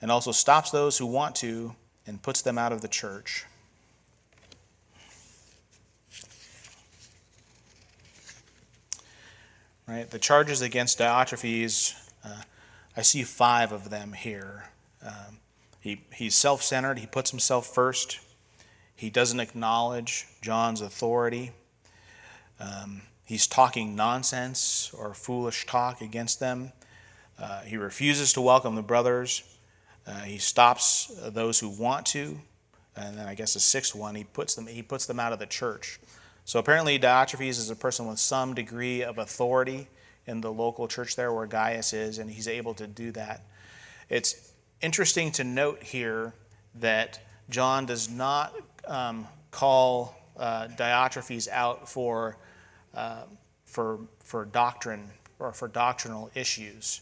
and 0.01 0.11
also 0.11 0.33
stops 0.33 0.71
those 0.71 0.97
who 0.97 1.05
want 1.05 1.37
to, 1.37 1.77
and 2.07 2.23
puts 2.23 2.41
them 2.41 2.57
out 2.57 2.73
of 2.73 2.81
the 2.81 2.89
church. 2.89 3.45
Right? 9.87 10.11
The 10.11 10.19
charges 10.19 10.63
against 10.63 10.99
Diotrephes. 10.99 11.93
Uh, 12.25 12.41
I 12.97 13.03
see 13.03 13.23
five 13.25 13.73
of 13.73 13.91
them 13.91 14.15
here. 14.15 14.71
Um, 15.05 15.39
he, 15.81 16.01
he's 16.13 16.35
self 16.35 16.63
centered, 16.63 16.99
he 16.99 17.07
puts 17.07 17.31
himself 17.31 17.67
first, 17.67 18.21
he 18.95 19.11
doesn't 19.11 19.41
acknowledge 19.41 20.27
John's 20.41 20.81
authority. 20.81 21.53
Um, 22.59 23.03
he's 23.27 23.47
talking 23.47 23.95
nonsense 23.95 24.91
or 24.99 25.13
foolish 25.13 25.67
talk 25.67 26.01
against 26.01 26.41
them. 26.41 26.73
Uh, 27.39 27.61
he 27.61 27.77
refuses 27.77 28.33
to 28.33 28.41
welcome 28.41 28.75
the 28.75 28.83
brothers. 28.83 29.43
Uh, 30.07 30.21
he 30.21 30.39
stops 30.39 31.13
those 31.29 31.61
who 31.61 31.69
want 31.69 32.07
to. 32.07 32.41
And 32.97 33.19
then 33.19 33.27
I 33.27 33.35
guess 33.35 33.53
the 33.53 33.61
sixth 33.61 33.95
one, 33.95 34.15
he 34.15 34.25
puts 34.25 34.55
them, 34.55 34.67
he 34.67 34.81
puts 34.81 35.05
them 35.05 35.21
out 35.21 35.35
of 35.35 35.39
the 35.39 35.47
church. 35.47 36.01
So 36.47 36.59
apparently, 36.59 36.99
Diotrephes 36.99 37.59
is 37.59 37.69
a 37.69 37.77
person 37.77 38.07
with 38.07 38.19
some 38.19 38.55
degree 38.55 39.03
of 39.03 39.19
authority 39.19 39.89
in 40.27 40.41
the 40.41 40.53
local 40.53 40.89
church 40.89 41.17
there 41.17 41.33
where 41.33 41.47
Gaius 41.47 41.93
is, 41.93 42.19
and 42.19 42.31
he's 42.31 42.49
able 42.49 42.75
to 42.75 42.87
do 42.87 43.13
that. 43.13 43.43
It's 44.09 44.53
interesting 44.81 45.33
to 45.33 45.45
note 45.45 45.83
here 45.83 46.35
that 46.77 47.21
John 47.49 47.87
does 47.87 48.11
not 48.11 48.55
um, 48.87 49.27
call 49.51 50.17
uh, 50.37 50.69
Diotrephes 50.69 51.49
out 51.49 51.89
for, 51.89 52.37
uh, 52.95 53.23
for, 53.65 54.01
for 54.25 54.45
doctrine 54.45 55.11
or 55.39 55.53
for 55.53 55.69
doctrinal 55.69 56.31
issues, 56.35 57.01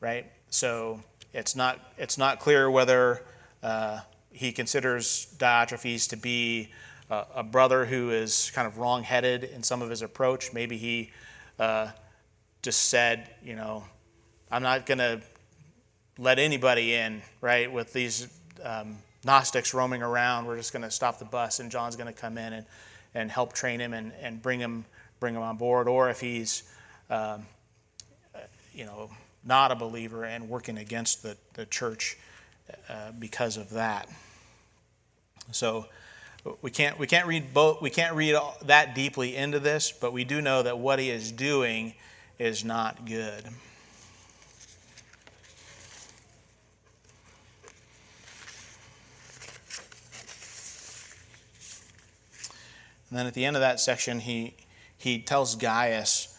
right? 0.00 0.26
So 0.48 1.00
it's 1.32 1.54
not, 1.56 1.92
it's 1.98 2.18
not 2.18 2.40
clear 2.40 2.70
whether 2.70 3.22
uh, 3.62 4.00
he 4.30 4.52
considers 4.52 5.34
Diotrephes 5.38 6.08
to 6.10 6.16
be 6.16 6.70
a, 7.10 7.24
a, 7.36 7.42
brother 7.42 7.84
who 7.84 8.10
is 8.10 8.50
kind 8.54 8.66
of 8.66 8.78
wrong-headed 8.78 9.44
in 9.44 9.62
some 9.62 9.82
of 9.82 9.90
his 9.90 10.02
approach. 10.02 10.52
Maybe 10.52 10.76
he 10.76 11.10
uh, 11.58 11.88
just 12.66 12.88
said, 12.88 13.30
you 13.44 13.54
know, 13.54 13.84
I'm 14.50 14.64
not 14.64 14.86
going 14.86 14.98
to 14.98 15.20
let 16.18 16.40
anybody 16.40 16.94
in, 16.94 17.22
right, 17.40 17.72
with 17.72 17.92
these 17.92 18.26
um, 18.60 18.96
Gnostics 19.24 19.72
roaming 19.72 20.02
around. 20.02 20.46
We're 20.46 20.56
just 20.56 20.72
going 20.72 20.82
to 20.82 20.90
stop 20.90 21.20
the 21.20 21.26
bus, 21.26 21.60
and 21.60 21.70
John's 21.70 21.94
going 21.94 22.12
to 22.12 22.20
come 22.20 22.36
in 22.36 22.52
and, 22.52 22.66
and 23.14 23.30
help 23.30 23.52
train 23.52 23.78
him 23.78 23.94
and, 23.94 24.12
and 24.20 24.42
bring 24.42 24.58
him 24.58 24.84
bring 25.20 25.36
him 25.36 25.42
on 25.42 25.56
board. 25.58 25.86
Or 25.86 26.10
if 26.10 26.18
he's, 26.18 26.64
um, 27.08 27.46
you 28.74 28.84
know, 28.84 29.10
not 29.44 29.70
a 29.70 29.76
believer 29.76 30.24
and 30.24 30.48
working 30.48 30.76
against 30.76 31.22
the, 31.22 31.36
the 31.54 31.66
church 31.66 32.18
uh, 32.88 33.12
because 33.16 33.58
of 33.58 33.70
that. 33.70 34.08
So 35.52 35.86
we 36.62 36.72
can't 36.72 36.98
we 36.98 37.06
can't 37.06 37.28
read 37.28 37.54
both 37.54 37.80
we 37.80 37.90
can't 37.90 38.16
read 38.16 38.34
that 38.64 38.96
deeply 38.96 39.36
into 39.36 39.60
this, 39.60 39.92
but 39.92 40.12
we 40.12 40.24
do 40.24 40.42
know 40.42 40.64
that 40.64 40.80
what 40.80 40.98
he 40.98 41.10
is 41.10 41.30
doing 41.30 41.94
is 42.38 42.64
not 42.64 43.06
good. 43.06 43.44
And 53.08 53.18
then 53.18 53.26
at 53.26 53.34
the 53.34 53.44
end 53.44 53.56
of 53.56 53.60
that 53.60 53.80
section, 53.80 54.20
he, 54.20 54.54
he 54.98 55.20
tells 55.20 55.54
Gaius 55.54 56.36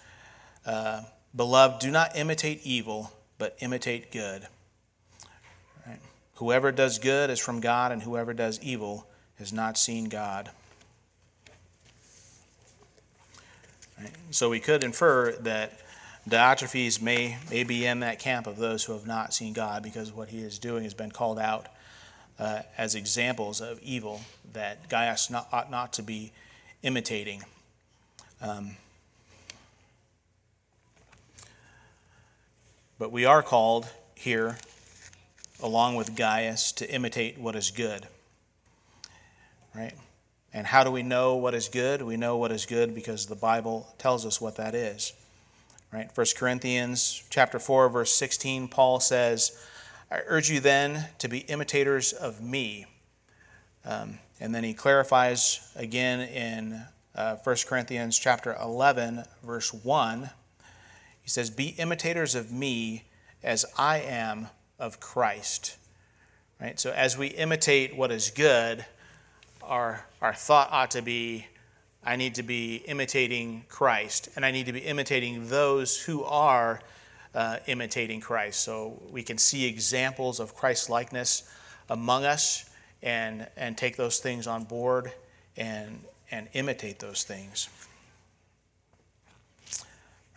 uh, 0.65 1.01
Beloved, 1.35 1.79
do 1.79 1.91
not 1.91 2.17
imitate 2.17 2.61
evil, 2.65 3.11
but 3.37 3.55
imitate 3.59 4.11
good. 4.11 4.47
Right? 5.85 5.99
Whoever 6.35 6.71
does 6.71 6.99
good 6.99 7.29
is 7.29 7.39
from 7.39 7.59
God, 7.59 7.91
and 7.91 8.01
whoever 8.01 8.33
does 8.33 8.59
evil 8.61 9.07
has 9.37 9.53
not 9.53 9.77
seen 9.77 10.09
God. 10.09 10.49
Right? 13.99 14.11
So 14.31 14.49
we 14.49 14.59
could 14.59 14.83
infer 14.83 15.33
that 15.33 15.79
Diotrephes 16.27 17.01
may, 17.01 17.37
may 17.49 17.63
be 17.63 17.85
in 17.85 18.01
that 18.01 18.19
camp 18.19 18.47
of 18.47 18.57
those 18.57 18.83
who 18.83 18.91
have 18.91 19.07
not 19.07 19.33
seen 19.33 19.53
God 19.53 19.81
because 19.81 20.11
what 20.11 20.27
he 20.27 20.39
is 20.39 20.59
doing 20.59 20.83
has 20.83 20.93
been 20.93 21.11
called 21.11 21.39
out 21.39 21.67
uh, 22.37 22.63
as 22.77 22.95
examples 22.95 23.61
of 23.61 23.81
evil 23.81 24.19
that 24.51 24.89
Gaius 24.89 25.29
not, 25.29 25.47
ought 25.53 25.71
not 25.71 25.93
to 25.93 26.03
be 26.03 26.33
imitating. 26.83 27.43
Um, 28.41 28.75
but 32.99 33.11
we 33.11 33.23
are 33.23 33.41
called 33.41 33.87
here, 34.13 34.57
along 35.63 35.95
with 35.95 36.13
Gaius, 36.15 36.73
to 36.73 36.93
imitate 36.93 37.37
what 37.37 37.55
is 37.55 37.71
good. 37.71 38.05
Right? 39.73 39.93
And 40.53 40.67
how 40.67 40.83
do 40.83 40.91
we 40.91 41.03
know 41.03 41.37
what 41.37 41.53
is 41.53 41.69
good? 41.69 42.01
We 42.01 42.17
know 42.17 42.35
what 42.35 42.51
is 42.51 42.65
good 42.65 42.93
because 42.93 43.27
the 43.27 43.35
Bible 43.35 43.87
tells 43.97 44.25
us 44.25 44.41
what 44.41 44.57
that 44.57 44.75
is. 44.75 45.13
Right? 45.91 46.09
1 46.13 46.27
Corinthians 46.35 47.23
chapter 47.29 47.59
4 47.59 47.89
verse 47.89 48.11
16 48.11 48.67
Paul 48.67 48.99
says, 48.99 49.57
"I 50.11 50.21
urge 50.25 50.49
you 50.49 50.59
then 50.59 51.09
to 51.19 51.27
be 51.27 51.39
imitators 51.39 52.11
of 52.11 52.41
me." 52.41 52.85
Um, 53.85 54.19
and 54.39 54.53
then 54.53 54.63
he 54.63 54.73
clarifies 54.73 55.71
again 55.75 56.21
in 56.21 56.85
uh, 57.15 57.37
1 57.37 57.55
Corinthians 57.67 58.19
chapter 58.19 58.55
11 58.61 59.23
verse 59.43 59.73
1. 59.73 60.29
He 61.21 61.29
says, 61.29 61.49
"Be 61.49 61.69
imitators 61.69 62.35
of 62.35 62.51
me 62.51 63.05
as 63.41 63.65
I 63.77 63.99
am 63.99 64.49
of 64.77 64.99
Christ." 64.99 65.77
Right? 66.59 66.79
So 66.79 66.91
as 66.91 67.17
we 67.17 67.27
imitate 67.27 67.95
what 67.95 68.11
is 68.11 68.29
good, 68.29 68.85
our 69.61 70.05
our 70.21 70.33
thought 70.33 70.69
ought 70.71 70.91
to 70.91 71.01
be 71.01 71.47
I 72.03 72.15
need 72.15 72.35
to 72.35 72.43
be 72.43 72.77
imitating 72.77 73.65
Christ, 73.69 74.29
and 74.35 74.45
I 74.45 74.51
need 74.51 74.67
to 74.67 74.73
be 74.73 74.79
imitating 74.79 75.49
those 75.49 76.01
who 76.01 76.23
are 76.23 76.81
uh, 77.35 77.57
imitating 77.67 78.21
Christ. 78.21 78.61
So 78.61 79.01
we 79.11 79.23
can 79.23 79.37
see 79.37 79.65
examples 79.65 80.39
of 80.39 80.55
Christ 80.55 80.89
likeness 80.89 81.43
among 81.89 82.25
us 82.25 82.69
and, 83.01 83.47
and 83.55 83.77
take 83.77 83.97
those 83.97 84.19
things 84.19 84.47
on 84.47 84.63
board 84.63 85.11
and, 85.55 86.01
and 86.31 86.47
imitate 86.53 86.99
those 86.99 87.23
things. 87.23 87.69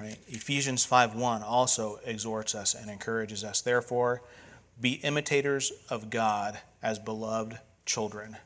Right? 0.01 0.19
Ephesians 0.29 0.87
5:1 0.87 1.43
also 1.43 2.01
exhorts 2.07 2.55
us 2.55 2.75
and 2.75 2.91
encourages 2.91 3.45
us. 3.45 3.61
Therefore, 3.61 4.23
be 4.81 4.93
imitators 4.93 5.73
of 5.91 6.09
God 6.09 6.59
as 6.83 6.99
beloved 6.99 7.59
children. 7.85 8.39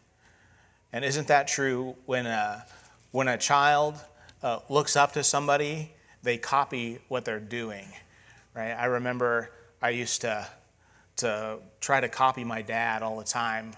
And 0.92 1.04
isn't 1.04 1.28
that 1.28 1.46
true 1.46 1.94
when 2.06 2.26
uh, 2.26 2.62
when 3.14 3.28
a 3.28 3.38
child 3.38 3.94
uh, 4.42 4.58
looks 4.68 4.96
up 4.96 5.12
to 5.12 5.22
somebody, 5.22 5.92
they 6.24 6.36
copy 6.36 6.98
what 7.06 7.24
they're 7.24 7.38
doing, 7.38 7.86
right? 8.54 8.72
I 8.72 8.86
remember 8.86 9.52
I 9.80 9.90
used 9.90 10.22
to 10.22 10.44
to 11.18 11.58
try 11.78 12.00
to 12.00 12.08
copy 12.08 12.42
my 12.42 12.60
dad 12.60 13.04
all 13.04 13.16
the 13.16 13.24
time 13.24 13.76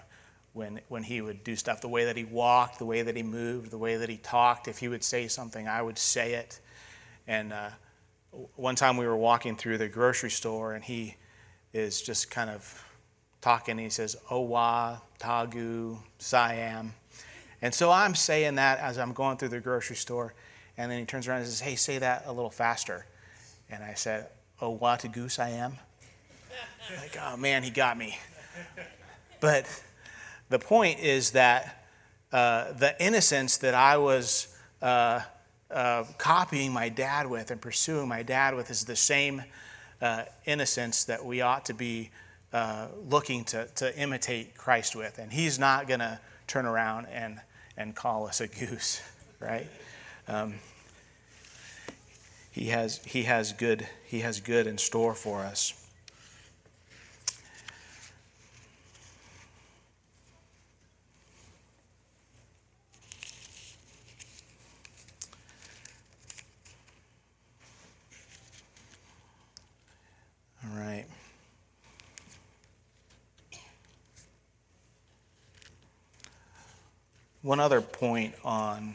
when 0.53 0.81
when 0.87 1.03
he 1.03 1.21
would 1.21 1.43
do 1.43 1.55
stuff, 1.55 1.81
the 1.81 1.87
way 1.87 2.05
that 2.05 2.17
he 2.17 2.23
walked, 2.23 2.79
the 2.79 2.85
way 2.85 3.03
that 3.03 3.15
he 3.15 3.21
moved, 3.21 3.69
the 3.69 3.77
way 3.77 3.97
that 3.97 4.09
he 4.09 4.17
talked. 4.17 4.67
If 4.67 4.79
he 4.79 4.87
would 4.87 5.03
say 5.03 5.27
something, 5.27 5.67
I 5.67 5.83
would 5.83 5.99
say 5.99 6.33
it. 6.33 6.59
And 7.27 7.53
uh, 7.53 7.69
one 8.55 8.73
time 8.73 8.97
we 8.97 9.05
were 9.05 9.15
walking 9.15 9.55
through 9.55 9.77
the 9.77 9.87
grocery 9.87 10.31
store, 10.31 10.73
and 10.73 10.83
he 10.83 11.15
is 11.73 12.01
just 12.01 12.31
kind 12.31 12.49
of 12.49 12.83
talking. 13.41 13.77
He 13.77 13.89
says, 13.89 14.15
"Owa, 14.31 14.99
Tagu, 15.19 15.99
Siam." 16.17 16.95
And 17.61 17.73
so 17.73 17.91
I'm 17.91 18.15
saying 18.15 18.55
that 18.55 18.79
as 18.79 18.97
I'm 18.97 19.13
going 19.13 19.37
through 19.37 19.49
the 19.49 19.59
grocery 19.59 19.95
store. 19.95 20.33
And 20.77 20.91
then 20.91 20.99
he 20.99 21.05
turns 21.05 21.27
around 21.27 21.39
and 21.39 21.47
says, 21.47 21.59
Hey, 21.59 21.75
say 21.75 21.97
that 21.97 22.23
a 22.27 22.31
little 22.31 22.51
faster. 22.51 23.05
And 23.69 23.83
I 23.83 23.95
said, 23.95 24.27
Oh, 24.61 24.71
what 24.71 25.03
a 25.03 25.07
goose 25.07 25.39
I 25.39 25.49
am. 25.49 25.77
like, 27.01 27.17
oh 27.21 27.37
man, 27.37 27.63
he 27.63 27.69
got 27.69 27.97
me. 27.97 28.17
But 29.39 29.67
the 30.49 30.59
point 30.59 30.99
is 30.99 31.31
that 31.31 31.85
uh, 32.31 32.73
the 32.73 32.95
innocence 33.03 33.57
that 33.57 33.73
I 33.73 33.97
was 33.97 34.55
uh, 34.81 35.21
uh, 35.69 36.05
copying 36.17 36.71
my 36.71 36.89
dad 36.89 37.27
with 37.27 37.51
and 37.51 37.61
pursuing 37.61 38.07
my 38.07 38.23
dad 38.23 38.55
with 38.55 38.71
is 38.71 38.85
the 38.85 38.95
same 38.95 39.43
uh, 40.01 40.23
innocence 40.45 41.03
that 41.05 41.25
we 41.25 41.41
ought 41.41 41.65
to 41.65 41.73
be 41.73 42.09
uh, 42.53 42.87
looking 43.09 43.43
to, 43.45 43.67
to 43.75 43.97
imitate 43.99 44.55
Christ 44.55 44.95
with. 44.95 45.19
And 45.19 45.31
he's 45.31 45.59
not 45.59 45.87
going 45.87 45.99
to 45.99 46.19
turn 46.47 46.65
around 46.65 47.07
and, 47.07 47.39
and 47.77 47.95
call 47.95 48.27
us 48.27 48.41
a 48.41 48.47
goose, 48.47 49.01
right? 49.39 49.67
Um, 50.27 50.55
he 52.51 52.65
has, 52.69 52.97
he, 53.05 53.23
has 53.23 53.53
good, 53.53 53.87
he 54.05 54.21
has 54.21 54.39
good 54.39 54.65
in 54.65 54.79
store 54.79 55.13
for 55.13 55.41
us. 55.41 55.73
All 70.63 70.79
right. 70.79 71.05
One 77.47 77.61
other 77.61 77.79
point 77.79 78.35
on 78.43 78.93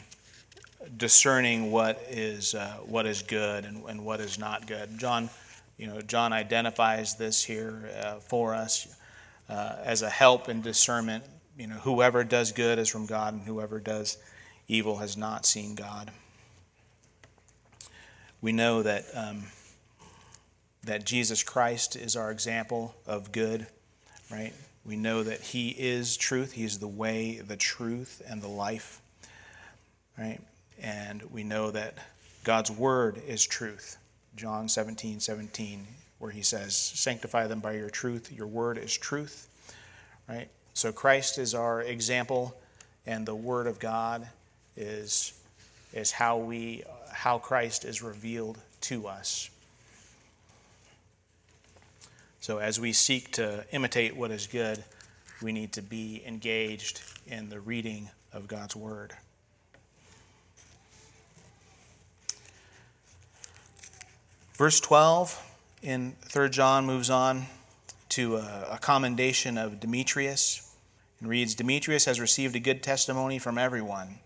discerning 0.99 1.71
what 1.71 2.05
is 2.11 2.55
uh, 2.55 2.81
what 2.85 3.07
is 3.07 3.23
good 3.23 3.65
and, 3.65 3.83
and 3.89 4.05
what 4.05 4.21
is 4.21 4.39
not 4.39 4.67
good. 4.67 4.99
John, 4.99 5.31
you 5.79 5.87
know, 5.87 6.03
John 6.03 6.35
identifies 6.35 7.15
this 7.15 7.43
here 7.43 7.89
uh, 8.05 8.17
for 8.17 8.55
us 8.55 8.95
uh, 9.49 9.77
as 9.83 10.03
a 10.03 10.11
help 10.11 10.51
in 10.51 10.61
discernment. 10.61 11.25
You 11.57 11.69
know, 11.69 11.77
whoever 11.77 12.25
does 12.25 12.53
good 12.53 12.79
is 12.79 12.91
from 12.91 13.07
God, 13.07 13.33
and 13.33 13.43
whoever 13.45 13.81
does 13.81 14.19
evil 14.69 14.99
has 14.99 15.17
not 15.17 15.47
seen 15.47 15.75
God. 15.75 16.11
We 18.43 18.53
know 18.53 18.83
that 18.83 19.07
um, 19.15 19.45
that 20.85 21.07
Jesus 21.07 21.43
Christ 21.43 21.97
is 21.97 22.17
our 22.17 22.31
example 22.31 22.95
of 23.07 23.33
good, 23.33 23.67
right? 24.31 24.53
We 24.85 24.97
know 24.97 25.23
that 25.23 25.41
He 25.41 25.71
is 25.71 26.17
truth. 26.17 26.53
He 26.53 26.65
is 26.65 26.79
the 26.79 26.89
way, 26.89 27.37
the 27.37 27.57
truth, 27.57 28.23
and 28.29 28.43
the 28.43 28.49
life. 28.49 29.01
Right? 30.19 30.41
And 30.81 31.23
we 31.31 31.45
know 31.45 31.71
that 31.71 31.95
God's 32.45 32.71
word 32.71 33.23
is 33.27 33.45
truth. 33.47 33.97
John 34.35 34.69
17, 34.69 35.21
17, 35.21 35.87
where 36.19 36.31
he 36.31 36.43
says, 36.43 36.75
Sanctify 36.75 37.47
them 37.47 37.61
by 37.61 37.75
your 37.75 37.91
truth. 37.91 38.33
Your 38.33 38.47
word 38.47 38.79
is 38.79 38.97
truth. 38.97 39.49
Right? 40.29 40.49
So 40.75 40.91
Christ 40.91 41.39
is 41.39 41.55
our 41.55 41.83
example, 41.83 42.57
and 43.07 43.27
the 43.27 43.35
word 43.35 43.67
of 43.67 43.79
God 43.79 44.27
is, 44.77 45.33
is 45.93 46.11
how 46.11 46.39
we 46.39 46.85
how 47.13 47.39
Christ 47.39 47.85
is 47.85 48.03
revealed 48.03 48.59
to 48.83 49.07
us. 49.07 49.51
So, 52.43 52.59
as 52.59 52.81
we 52.81 52.93
seek 52.93 53.31
to 53.35 53.65
imitate 53.71 54.17
what 54.17 54.33
is 54.33 54.49
good, 54.49 54.83
we 55.41 55.53
need 55.53 55.71
to 55.75 55.81
be 55.81 56.25
engaged 56.27 57.01
in 57.25 57.51
the 57.51 57.61
reading 57.61 58.11
of 58.33 58.49
God's 58.49 58.75
Word. 58.75 59.13
Verse 64.55 64.81
12 64.81 65.41
in 65.83 66.17
3 66.23 66.51
John 66.51 66.85
moves 66.85 67.11
on 67.11 67.45
to 68.09 68.39
a, 68.39 68.71
a 68.73 68.79
commendation 68.79 69.57
of 69.57 69.79
Demetrius 69.79 70.75
and 71.21 71.29
reads 71.29 71.55
Demetrius 71.55 72.07
has 72.07 72.19
received 72.19 72.57
a 72.57 72.61
good 72.61 72.83
testimony 72.83 73.39
from 73.39 73.57
everyone 73.57 74.19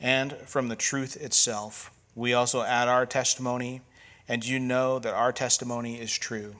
and 0.00 0.32
from 0.46 0.68
the 0.68 0.76
truth 0.76 1.14
itself. 1.14 1.90
We 2.14 2.32
also 2.32 2.62
add 2.62 2.88
our 2.88 3.04
testimony, 3.04 3.82
and 4.26 4.46
you 4.46 4.58
know 4.58 4.98
that 4.98 5.12
our 5.12 5.30
testimony 5.30 6.00
is 6.00 6.16
true. 6.16 6.56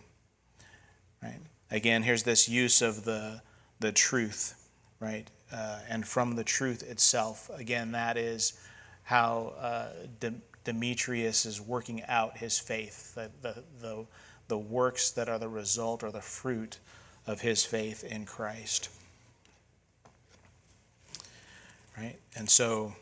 Right? 1.23 1.41
Again, 1.71 2.03
here's 2.03 2.23
this 2.23 2.49
use 2.49 2.83
of 2.83 3.05
the, 3.05 3.43
the 3.81 3.93
truth, 3.93 4.69
right? 5.01 5.29
Uh, 5.53 5.81
and 5.89 6.07
from 6.07 6.37
the 6.37 6.45
truth 6.45 6.89
itself. 6.89 7.51
Again, 7.55 7.93
that 7.93 8.17
is 8.17 8.59
how 9.05 9.55
uh, 9.59 9.89
De- 10.21 10.35
Demetrius 10.65 11.47
is 11.47 11.61
working 11.61 12.03
out 12.09 12.37
his 12.37 12.59
faith, 12.59 13.15
the, 13.15 13.31
the, 13.43 13.63
the, 13.81 14.07
the 14.49 14.59
works 14.59 15.11
that 15.13 15.29
are 15.29 15.39
the 15.39 15.49
result 15.49 16.03
or 16.03 16.11
the 16.11 16.21
fruit 16.21 16.79
of 17.27 17.41
his 17.41 17.65
faith 17.65 18.05
in 18.05 18.25
Christ. 18.25 18.91
Right? 21.97 22.17
And 22.37 22.49
so, 22.49 22.95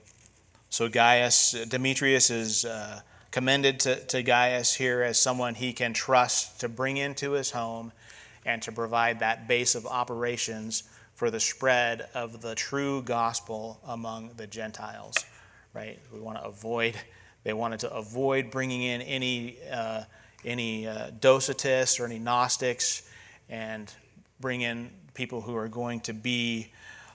so 0.71 0.89
Gaius, 0.89 1.53
Demetrius 1.69 2.31
is 2.31 2.65
uh, 2.65 3.01
commended 3.31 3.81
to, 3.81 3.97
to 4.07 4.23
Gaius 4.23 4.75
here 4.75 5.03
as 5.03 5.19
someone 5.19 5.55
he 5.55 5.73
can 5.73 5.93
trust 5.93 6.61
to 6.61 6.69
bring 6.69 6.97
into 6.97 7.33
his 7.33 7.51
home 7.51 7.93
and 8.47 8.63
to 8.63 8.73
provide 8.73 9.19
that 9.19 9.49
base 9.49 9.75
of 9.75 9.85
operations 9.85 10.85
for 11.15 11.31
the 11.31 11.41
spread 11.41 12.09
of 12.15 12.41
the 12.41 12.55
true 12.55 13.03
gospel 13.03 13.81
among 13.87 14.31
the 14.37 14.47
Gentiles, 14.47 15.17
right? 15.75 15.99
We 16.15 16.21
want 16.21 16.39
to 16.39 16.45
avoid, 16.45 16.95
they 17.43 17.53
wanted 17.53 17.81
to 17.81 17.93
avoid 17.93 18.51
bringing 18.51 18.83
in 18.83 19.03
any, 19.03 19.59
uh, 19.71 20.05
any 20.45 20.87
uh, 20.87 21.11
Docetists 21.21 21.99
or 21.99 22.07
any 22.07 22.21
Gnostics 22.21 23.11
and 23.49 23.93
bring 24.41 24.61
in 24.61 24.91
people 25.15 25.41
who 25.41 25.57
are 25.57 25.69
going 25.69 26.01
to 26.01 26.15
be 26.15 26.71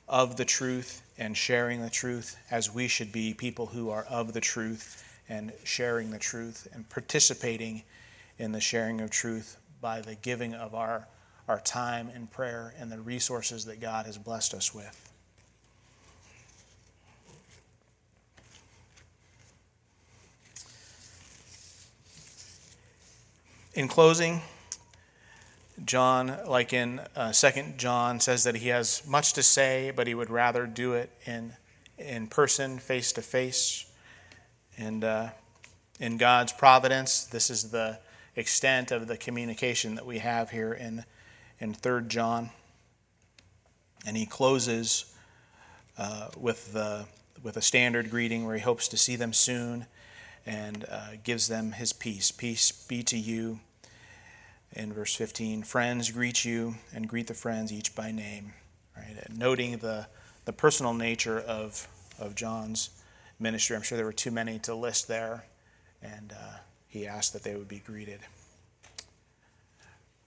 of 0.10 0.36
the 0.36 0.46
truth 0.46 1.02
and 1.18 1.38
sharing 1.38 1.82
the 1.82 1.90
truth, 1.90 2.36
as 2.50 2.74
we 2.74 2.88
should 2.88 3.12
be 3.12 3.34
people 3.34 3.68
who 3.68 3.90
are 3.90 4.04
of 4.10 4.34
the 4.34 4.42
truth 4.42 5.08
and 5.30 5.54
sharing 5.64 6.12
the 6.12 6.20
truth 6.20 6.68
and 6.74 6.90
participating 6.90 7.84
in 8.38 8.52
the 8.52 8.60
sharing 8.60 9.00
of 9.00 9.10
truth 9.12 9.58
by 9.80 10.02
the 10.02 10.16
giving 10.16 10.54
of 10.56 10.76
our 10.76 11.08
our 11.52 11.60
time 11.60 12.10
in 12.16 12.28
prayer 12.28 12.74
and 12.80 12.90
the 12.90 12.98
resources 12.98 13.66
that 13.66 13.82
God 13.82 14.06
has 14.06 14.18
blessed 14.18 14.54
us 14.54 14.74
with. 14.74 15.10
In 23.74 23.90
closing, 23.90 24.40
John, 25.84 26.38
like 26.48 26.72
in 26.72 27.02
uh, 27.18 27.34
2 27.34 27.74
John, 27.76 28.22
says 28.22 28.46
that 28.46 28.56
he 28.56 28.70
has 28.70 29.06
much 29.06 29.34
to 29.34 29.44
say, 29.44 29.92
but 29.94 30.08
he 30.08 30.16
would 30.16 30.30
rather 30.30 30.66
do 30.66 30.94
it 30.94 31.10
in, 31.26 31.52
in 31.98 32.28
person, 32.28 32.80
face 32.80 33.12
to 33.12 33.22
face. 33.22 33.92
And 34.78 35.04
uh, 35.04 35.30
in 36.00 36.16
God's 36.16 36.54
providence, 36.54 37.26
this 37.26 37.50
is 37.50 37.72
the 37.72 38.00
extent 38.38 38.92
of 38.92 39.08
the 39.08 39.18
communication 39.18 39.96
that 39.96 40.06
we 40.06 40.20
have 40.20 40.50
here 40.50 40.72
in 40.72 41.04
in 41.62 41.74
3 41.76 42.08
John. 42.08 42.50
And 44.06 44.18
he 44.18 44.26
closes 44.26 45.16
uh, 45.98 46.30
with, 46.36 46.74
the, 46.74 47.06
with 47.44 47.56
a 47.56 47.62
standard 47.62 48.10
greeting 48.10 48.46
where 48.46 48.56
he 48.56 48.62
hopes 48.62 48.88
to 48.90 48.98
see 48.98 49.16
them 49.16 49.32
soon 49.32 49.86
and 50.46 50.86
uh, 50.90 51.12
gives 51.24 51.48
them 51.48 51.72
his 51.72 51.94
peace. 51.94 52.32
Peace 52.32 52.72
be 52.72 53.04
to 53.04 53.18
you. 53.18 53.60
In 54.74 54.92
verse 54.92 55.14
15, 55.16 55.64
friends 55.64 56.10
greet 56.10 56.44
you 56.44 56.76
and 56.94 57.08
greet 57.08 57.28
the 57.28 57.34
friends 57.34 57.72
each 57.72 57.94
by 57.94 58.12
name. 58.12 58.54
Right? 58.98 59.18
Noting 59.30 59.78
the, 59.78 60.08
the 60.46 60.54
personal 60.54 60.94
nature 60.94 61.40
of, 61.40 61.88
of 62.20 62.34
John's 62.36 62.90
ministry. 63.40 63.76
I'm 63.76 63.84
sure 63.84 63.98
there 63.98 64.06
were 64.06 64.14
too 64.14 64.32
many 64.32 64.58
to 64.60 64.74
list 64.74 65.08
there. 65.08 65.44
And 66.02 66.32
uh, 66.32 66.58
he 66.88 67.06
asked 67.06 67.34
that 67.34 67.44
they 67.44 67.56
would 67.56 67.68
be 67.68 67.80
greeted. 67.80 68.22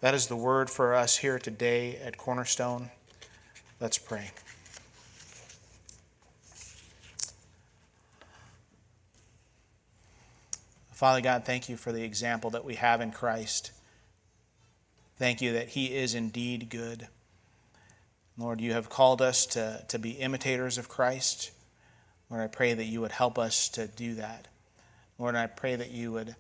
That 0.05 0.13
is 0.13 0.27
the 0.27 0.37
word 0.37 0.69
for 0.69 0.95
us 0.95 1.17
here 1.17 1.39
today 1.39 1.97
at 1.97 2.19
Cornerstone. 2.19 2.91
Let's 3.81 3.97
pray. 3.97 4.33
Father 10.93 11.23
God, 11.23 11.47
thank 11.47 11.71
you 11.71 11.79
for 11.79 11.91
the 11.91 12.03
example 12.03 12.51
that 12.51 12.67
we 12.67 12.75
have 12.75 13.01
in 13.01 13.13
Christ. 13.13 13.73
Thank 15.17 15.41
you 15.41 15.55
that 15.55 15.69
He 15.69 15.95
is 15.95 16.15
indeed 16.15 16.69
good. 16.69 17.09
Lord, 18.37 18.61
you 18.61 18.75
have 18.75 18.91
called 18.91 19.23
us 19.23 19.47
to, 19.47 19.87
to 19.89 19.99
be 19.99 20.11
imitators 20.11 20.77
of 20.77 20.87
Christ. 20.87 21.51
Lord, 22.29 22.43
I 22.43 22.49
pray 22.49 22.75
that 22.75 22.85
you 22.85 23.01
would 23.01 23.13
help 23.13 23.39
us 23.39 23.71
to 23.71 23.87
do 23.87 24.17
that. 24.17 24.49
Lord, 25.19 25.35
I 25.35 25.47
pray 25.47 25.77
that 25.77 25.93
you 25.93 26.13
would 26.13 26.37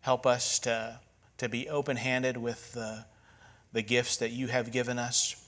help 0.00 0.24
us 0.24 0.58
to 0.60 1.00
to 1.38 1.48
be 1.48 1.68
open 1.68 1.96
handed 1.96 2.36
with 2.36 2.72
the, 2.72 3.04
the 3.72 3.82
gifts 3.82 4.16
that 4.18 4.30
you 4.30 4.46
have 4.48 4.72
given 4.72 4.98
us. 4.98 5.42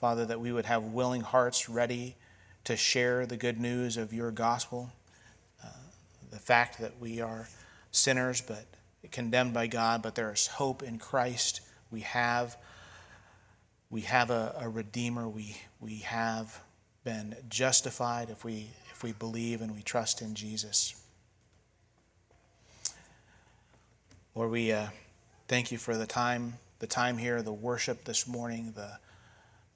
Father, 0.00 0.24
that 0.26 0.40
we 0.40 0.52
would 0.52 0.66
have 0.66 0.84
willing 0.84 1.22
hearts 1.22 1.68
ready 1.68 2.16
to 2.64 2.76
share 2.76 3.26
the 3.26 3.36
good 3.36 3.58
news 3.60 3.96
of 3.96 4.12
your 4.12 4.30
gospel. 4.30 4.90
Uh, 5.64 5.68
the 6.30 6.38
fact 6.38 6.78
that 6.78 7.00
we 7.00 7.20
are 7.20 7.48
sinners, 7.90 8.40
but 8.40 8.64
condemned 9.10 9.54
by 9.54 9.66
God, 9.66 10.02
but 10.02 10.14
there 10.14 10.32
is 10.32 10.46
hope 10.46 10.82
in 10.82 10.98
Christ. 10.98 11.60
We 11.90 12.00
have, 12.00 12.56
we 13.90 14.02
have 14.02 14.30
a, 14.30 14.54
a 14.60 14.68
Redeemer. 14.68 15.28
We, 15.28 15.56
we 15.80 15.98
have 15.98 16.60
been 17.04 17.36
justified 17.48 18.30
if 18.30 18.44
we, 18.44 18.68
if 18.92 19.02
we 19.02 19.12
believe 19.12 19.62
and 19.62 19.74
we 19.74 19.82
trust 19.82 20.20
in 20.20 20.34
Jesus. 20.34 21.00
Lord, 24.34 24.50
we. 24.50 24.72
Uh, 24.72 24.88
Thank 25.48 25.72
you 25.72 25.78
for 25.78 25.96
the 25.96 26.06
time, 26.06 26.58
the 26.78 26.86
time 26.86 27.16
here, 27.16 27.40
the 27.40 27.54
worship 27.54 28.04
this 28.04 28.28
morning, 28.28 28.74
the, 28.76 28.98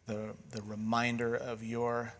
the, 0.07 0.35
the 0.51 0.61
reminder 0.62 1.35
of 1.35 1.64
your, 1.64 2.12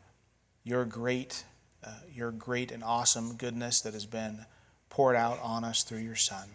your 0.65 0.87
great, 0.87 1.45
uh, 1.85 1.91
your 2.11 2.33
great 2.33 2.73
and 2.73 2.83
awesome 2.83 3.37
goodness 3.37 3.83
that 3.83 3.93
has 3.93 4.07
been 4.07 4.47
poured 4.89 5.17
out 5.17 5.39
on 5.43 5.65
us 5.65 5.83
through 5.83 5.99
your 5.99 6.17
Son. 6.17 6.49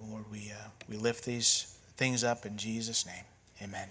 Lord, 0.00 0.24
we, 0.30 0.52
uh, 0.52 0.68
we 0.88 0.96
lift 0.96 1.24
these 1.24 1.76
things 1.96 2.22
up 2.22 2.46
in 2.46 2.56
Jesus' 2.56 3.04
name. 3.04 3.24
Amen. 3.60 3.88